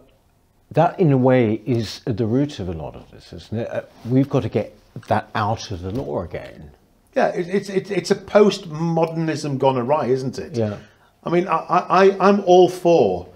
that 0.73 1.01
in 1.01 1.11
a 1.11 1.17
way 1.17 1.55
is 1.67 2.03
at 2.07 2.17
the 2.17 2.27
root 2.27 2.61
of 2.61 2.69
a 2.69 2.73
lot 2.73 2.95
of 2.95 3.11
this, 3.11 3.33
isn't 3.33 3.59
it? 3.59 3.71
Uh, 3.71 3.83
we've 4.07 4.29
got 4.29 4.43
to 4.43 4.49
get 4.49 4.77
that 5.09 5.29
out 5.35 5.71
of 5.71 5.83
the 5.83 5.91
law 5.91 6.23
again. 6.23 6.71
Yeah, 7.17 7.29
it's 7.29 7.69
it's 7.69 7.91
it's 7.91 8.11
a 8.13 8.15
postmodernism 8.15 9.59
gone 9.59 9.77
awry, 9.77 10.07
isn't 10.07 10.39
it? 10.39 10.57
Yeah. 10.57 10.79
I 11.25 11.31
mean, 11.31 11.47
I, 11.49 11.57
I 11.57 12.29
I'm 12.29 12.41
all 12.41 12.69
for 12.69 13.29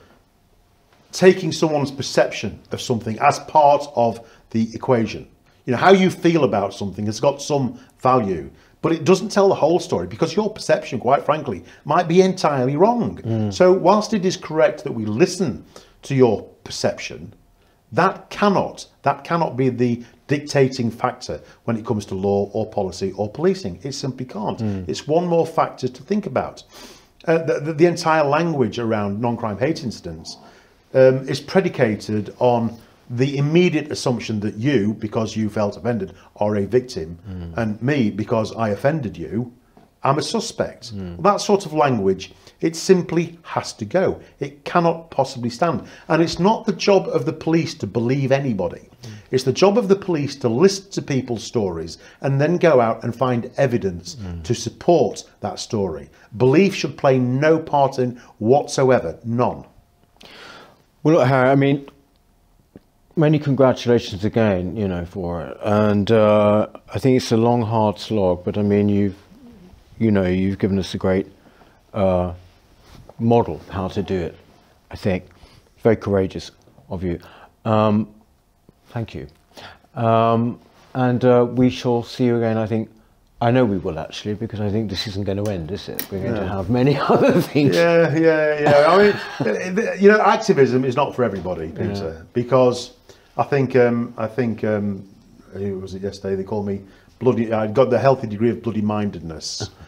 taking 1.13 1.53
someone's 1.53 1.91
perception 1.91 2.61
of 2.73 2.81
something 2.81 3.19
as 3.21 3.39
part 3.41 3.87
of 3.95 4.27
the 4.51 4.75
equation. 4.75 5.29
You 5.65 5.73
know, 5.73 5.79
how 5.79 5.93
you 5.93 6.11
feel 6.11 6.45
about 6.45 6.75
something 6.75 7.07
has 7.07 7.21
got 7.21 7.41
some 7.41 7.79
value, 8.01 8.51
but 8.83 8.93
it 8.93 9.05
doesn't 9.05 9.31
tell 9.31 9.49
the 9.49 9.55
whole 9.55 9.81
story 9.81 10.07
because 10.07 10.37
your 10.37 10.53
perception, 10.53 10.99
quite 10.99 11.25
frankly, 11.25 11.65
might 11.85 12.09
be 12.09 12.21
entirely 12.21 12.77
wrong. 12.77 13.17
Mm. 13.19 13.53
So, 13.53 13.73
whilst 13.73 14.13
it 14.13 14.25
is 14.25 14.37
correct 14.37 14.85
that 14.85 14.93
we 14.93 15.07
listen 15.07 15.65
to 16.03 16.15
your 16.15 16.43
perception, 16.65 17.33
that 17.93 18.29
cannot 18.29 18.87
that 19.03 19.25
cannot 19.25 19.57
be 19.57 19.69
the 19.69 20.05
dictating 20.27 20.91
factor 20.91 21.41
when 21.65 21.77
it 21.77 21.87
comes 21.87 22.05
to 22.07 22.15
law 22.15 22.51
or 22.53 22.67
policy 22.67 23.13
or 23.13 23.31
policing. 23.31 23.79
It 23.83 23.93
simply 23.93 24.27
can't. 24.27 24.59
Mm. 24.59 24.89
It's 24.89 25.07
one 25.07 25.27
more 25.27 25.47
factor 25.47 25.89
to 25.89 26.03
think 26.03 26.27
about. 26.27 26.63
Uh, 27.27 27.39
the, 27.39 27.73
the, 27.73 27.87
entire 27.87 28.25
language 28.25 28.79
around 28.79 29.21
non-crime 29.21 29.59
hate 29.59 29.83
incidents 29.83 30.37
um, 30.93 31.27
is 31.29 31.41
predicated 31.41 32.35
on 32.39 32.77
the 33.11 33.39
immediate 33.39 33.91
assumption 33.91 34.41
that 34.41 34.55
you, 34.55 34.95
because 34.95 35.37
you 35.37 35.49
felt 35.49 35.77
offended, 35.77 36.15
are 36.37 36.57
a 36.57 36.67
victim, 36.67 37.19
and 37.57 37.81
me, 37.83 38.11
because 38.11 38.55
I 38.55 38.71
offended 38.71 39.17
you, 39.17 39.53
I'm 40.03 40.19
a 40.19 40.23
suspect. 40.23 40.93
That 41.23 41.41
sort 41.41 41.65
of 41.65 41.73
language, 41.73 42.33
it 42.61 42.77
simply 42.77 43.39
has 43.43 43.73
to 43.75 43.85
go. 43.87 44.21
It 44.39 44.65
cannot 44.65 45.11
possibly 45.11 45.51
stand. 45.51 45.87
And 46.09 46.23
it's 46.23 46.39
not 46.39 46.67
the 46.67 46.73
job 46.73 47.09
of 47.09 47.25
the 47.25 47.33
police 47.33 47.75
to 47.75 47.87
believe 47.87 48.31
anybody. 48.31 48.89
It's 49.35 49.43
the 49.43 49.53
job 49.53 49.77
of 49.77 49.89
the 49.89 49.97
police 49.97 50.37
to 50.37 50.49
listen 50.49 50.93
to 50.93 51.03
people's 51.03 51.43
stories 51.43 51.99
and 52.21 52.41
then 52.41 52.57
go 52.57 52.81
out 52.81 53.03
and 53.03 53.15
find 53.15 53.51
evidence 53.57 54.17
to 54.45 54.55
support 54.55 55.25
that 55.41 55.59
story. 55.59 56.09
Belief 56.37 56.73
should 56.73 56.97
play 56.97 57.19
no 57.19 57.59
part 57.59 57.99
in 57.99 58.21
whatsoever, 58.39 59.19
none. 59.25 59.65
Well, 61.03 61.17
look, 61.17 61.27
Harry, 61.27 61.51
I 61.51 61.57
mean, 61.57 61.89
many 63.17 63.41
congratulations 63.41 64.25
again, 64.25 64.77
you 64.77 64.87
know, 64.87 65.05
for 65.05 65.45
it. 65.45 65.59
And 65.63 66.13
uh, 66.13 66.69
I 66.95 67.01
think 67.01 67.17
it's 67.17 67.33
a 67.33 67.37
long, 67.37 67.63
hard 67.63 67.99
slog, 67.99 68.45
but 68.45 68.57
I 68.57 68.63
mean, 68.63 68.89
you've, 68.89 69.17
you 69.99 70.13
know, 70.13 70.27
you've 70.27 70.61
given 70.61 70.79
us 70.79 70.95
a 70.95 70.99
great 70.99 71.27
uh, 71.93 72.35
model 73.19 73.61
how 73.69 73.89
to 73.89 74.03
do 74.03 74.15
it. 74.15 74.37
I 74.93 74.97
think 74.97 75.25
very 75.83 75.97
courageous 75.97 76.53
of 76.89 77.03
you. 77.03 77.19
Um, 77.65 78.15
thank 78.95 79.15
you. 79.15 79.27
Um, 79.95 80.59
and 80.95 81.23
uh, 81.25 81.47
we 81.51 81.69
shall 81.69 82.03
see 82.03 82.25
you 82.25 82.37
again. 82.37 82.57
I 82.57 82.67
think. 82.67 82.89
I 83.41 83.51
know 83.51 83.65
we 83.67 83.77
will 83.77 83.99
actually, 83.99 84.35
because 84.35 84.61
I 84.61 84.71
think 84.71 84.89
this 84.89 85.07
isn't 85.07 85.25
going 85.25 85.45
to 85.45 85.51
end, 85.51 85.71
is 85.71 85.89
it? 85.91 86.07
We're 86.11 86.23
going 86.23 86.35
to 86.37 86.49
have 86.49 86.71
many 86.71 86.97
other 87.15 87.43
things. 87.43 87.77
Yeah, 87.77 88.17
yeah, 88.17 88.61
yeah. 88.61 88.87
I 88.89 88.97
mean, 89.03 89.77
you 90.01 90.09
know, 90.09 90.21
activism 90.21 90.83
is 90.83 90.97
not 90.97 91.15
for 91.15 91.25
everybody, 91.25 91.69
Peter, 91.69 92.25
because 92.33 92.93
I 93.37 93.43
think, 93.43 93.77
um, 93.77 94.15
I 94.17 94.29
think, 94.29 94.65
um, 94.65 95.07
who 95.53 95.79
was 95.81 95.95
it 95.95 96.01
yesterday? 96.01 96.37
They 96.37 96.45
called 96.45 96.67
me 96.67 96.81
bloody. 97.19 97.53
I'd 97.53 97.75
got 97.75 97.91
the 97.91 97.99
healthy 97.99 98.29
degree 98.29 98.51
of 98.51 98.63
bloody 98.63 98.83
mindedness. 98.83 99.69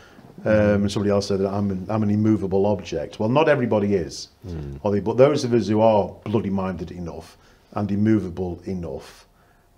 Um, 0.45 0.83
and 0.83 0.93
somebody 0.93 1.11
else 1.11 1.27
said 1.27 1.41
that 1.41 1.49
I'm 1.49 1.71
an, 1.73 1.87
I'm 1.89 2.05
an 2.05 2.11
immovable 2.11 2.67
object. 2.67 3.19
Well, 3.19 3.29
not 3.29 3.49
everybody 3.49 3.95
is, 3.95 4.29
are 4.85 4.93
they? 4.93 5.01
But 5.01 5.17
those 5.17 5.43
of 5.43 5.53
us 5.53 5.67
who 5.67 5.81
are 5.81 6.15
bloody 6.25 6.51
minded 6.51 6.93
enough 6.93 7.37
and 7.77 7.91
immovable 7.93 8.61
enough, 8.65 9.27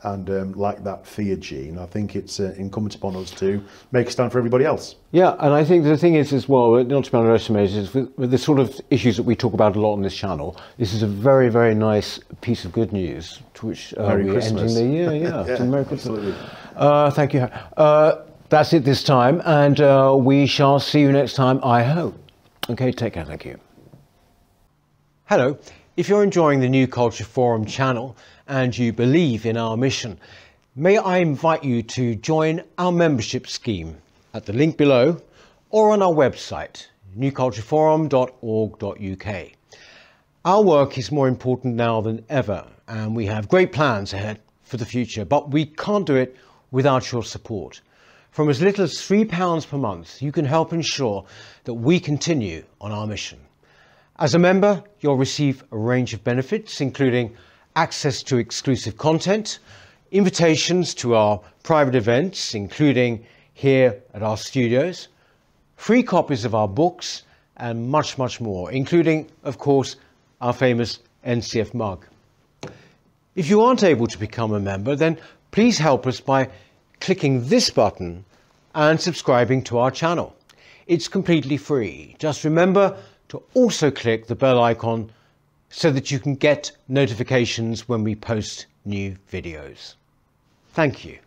and 0.04 0.30
um, 0.30 0.52
like 0.52 0.82
that 0.84 1.04
fear 1.06 1.34
gene, 1.36 1.76
I 1.76 1.84
think 1.86 2.14
it's 2.16 2.38
uh, 2.40 2.54
incumbent 2.56 2.94
upon 2.94 3.16
us 3.16 3.30
to 3.32 3.60
make 3.92 4.06
a 4.06 4.10
stand 4.10 4.30
for 4.32 4.38
everybody 4.38 4.64
else. 4.64 4.94
Yeah, 5.10 5.34
and 5.40 5.52
I 5.52 5.64
think 5.64 5.82
the 5.84 5.96
thing 5.96 6.14
is 6.14 6.32
as 6.32 6.48
well, 6.48 6.82
not 6.84 7.04
to 7.04 7.10
be 7.10 7.18
underestimated, 7.18 7.76
is 7.76 7.92
with, 7.92 8.16
with 8.16 8.30
the 8.30 8.38
sort 8.38 8.60
of 8.60 8.80
issues 8.90 9.16
that 9.16 9.24
we 9.24 9.34
talk 9.34 9.52
about 9.54 9.74
a 9.76 9.80
lot 9.80 9.94
on 9.94 10.02
this 10.02 10.16
channel, 10.16 10.56
this 10.78 10.94
is 10.94 11.02
a 11.02 11.06
very, 11.08 11.48
very 11.48 11.74
nice 11.74 12.20
piece 12.40 12.64
of 12.64 12.70
good 12.72 12.92
news 12.92 13.42
to 13.54 13.66
which 13.66 13.92
uh, 13.98 14.06
Merry 14.06 14.24
we're 14.26 14.32
Christmas. 14.34 14.76
ending 14.76 14.90
the 14.90 14.96
year. 14.96 15.14
Yeah, 15.14 15.44
Yeah, 15.48 15.56
so 15.56 15.64
Merry 15.64 15.84
Christmas. 15.84 16.18
absolutely. 16.18 16.34
Uh, 16.76 17.10
thank 17.10 17.34
you. 17.34 17.40
Uh, 17.76 18.22
that's 18.50 18.72
it 18.72 18.84
this 18.84 19.02
time, 19.02 19.42
and 19.44 19.80
uh, 19.80 20.16
we 20.18 20.46
shall 20.46 20.78
see 20.78 21.00
you 21.00 21.10
next 21.12 21.34
time, 21.34 21.58
I 21.64 21.82
hope. 21.82 22.14
Okay, 22.70 22.92
take 22.92 23.14
care. 23.14 23.24
Thank 23.24 23.44
you. 23.44 23.58
Hello. 25.24 25.58
If 25.98 26.08
you're 26.08 26.22
enjoying 26.22 26.60
the 26.60 26.68
New 26.68 26.86
Culture 26.86 27.24
Forum 27.24 27.66
channel 27.66 28.16
and 28.46 28.78
you 28.78 28.92
believe 28.92 29.44
in 29.44 29.56
our 29.56 29.76
mission, 29.76 30.20
may 30.76 30.96
I 30.96 31.18
invite 31.18 31.64
you 31.64 31.82
to 31.82 32.14
join 32.14 32.62
our 32.78 32.92
membership 32.92 33.48
scheme 33.48 33.96
at 34.32 34.46
the 34.46 34.52
link 34.52 34.76
below 34.76 35.20
or 35.70 35.90
on 35.90 36.00
our 36.00 36.12
website, 36.12 36.86
newcultureforum.org.uk. 37.18 39.46
Our 40.44 40.62
work 40.62 40.98
is 40.98 41.10
more 41.10 41.26
important 41.26 41.74
now 41.74 42.00
than 42.00 42.24
ever, 42.28 42.64
and 42.86 43.16
we 43.16 43.26
have 43.26 43.48
great 43.48 43.72
plans 43.72 44.12
ahead 44.12 44.38
for 44.62 44.76
the 44.76 44.86
future, 44.86 45.24
but 45.24 45.50
we 45.50 45.66
can't 45.66 46.06
do 46.06 46.14
it 46.14 46.36
without 46.70 47.10
your 47.10 47.24
support. 47.24 47.80
From 48.30 48.48
as 48.48 48.62
little 48.62 48.84
as 48.84 48.92
£3 48.92 49.68
per 49.68 49.78
month, 49.78 50.22
you 50.22 50.30
can 50.30 50.44
help 50.44 50.72
ensure 50.72 51.24
that 51.64 51.74
we 51.74 51.98
continue 51.98 52.62
on 52.80 52.92
our 52.92 53.08
mission. 53.08 53.40
As 54.20 54.34
a 54.34 54.38
member, 54.38 54.82
you'll 55.00 55.16
receive 55.16 55.62
a 55.70 55.78
range 55.78 56.12
of 56.12 56.24
benefits, 56.24 56.80
including 56.80 57.36
access 57.76 58.20
to 58.24 58.38
exclusive 58.38 58.98
content, 58.98 59.60
invitations 60.10 60.92
to 60.94 61.14
our 61.14 61.40
private 61.62 61.94
events, 61.94 62.52
including 62.52 63.24
here 63.54 64.02
at 64.14 64.24
our 64.24 64.36
studios, 64.36 65.06
free 65.76 66.02
copies 66.02 66.44
of 66.44 66.52
our 66.52 66.66
books, 66.66 67.22
and 67.58 67.88
much, 67.88 68.18
much 68.18 68.40
more, 68.40 68.72
including, 68.72 69.28
of 69.44 69.58
course, 69.58 69.94
our 70.40 70.52
famous 70.52 70.98
NCF 71.24 71.72
mug. 71.72 72.04
If 73.36 73.48
you 73.48 73.60
aren't 73.60 73.84
able 73.84 74.08
to 74.08 74.18
become 74.18 74.52
a 74.52 74.58
member, 74.58 74.96
then 74.96 75.20
please 75.52 75.78
help 75.78 76.08
us 76.08 76.18
by 76.18 76.48
clicking 77.00 77.46
this 77.46 77.70
button 77.70 78.24
and 78.74 79.00
subscribing 79.00 79.62
to 79.64 79.78
our 79.78 79.92
channel. 79.92 80.34
It's 80.88 81.06
completely 81.06 81.56
free. 81.56 82.16
Just 82.18 82.42
remember 82.42 82.96
to 83.28 83.42
also 83.54 83.90
click 83.90 84.26
the 84.26 84.34
bell 84.34 84.62
icon 84.62 85.10
so 85.70 85.90
that 85.90 86.10
you 86.10 86.18
can 86.18 86.34
get 86.34 86.72
notifications 86.88 87.88
when 87.88 88.02
we 88.02 88.14
post 88.14 88.66
new 88.84 89.16
videos. 89.30 89.94
Thank 90.72 91.04
you. 91.04 91.18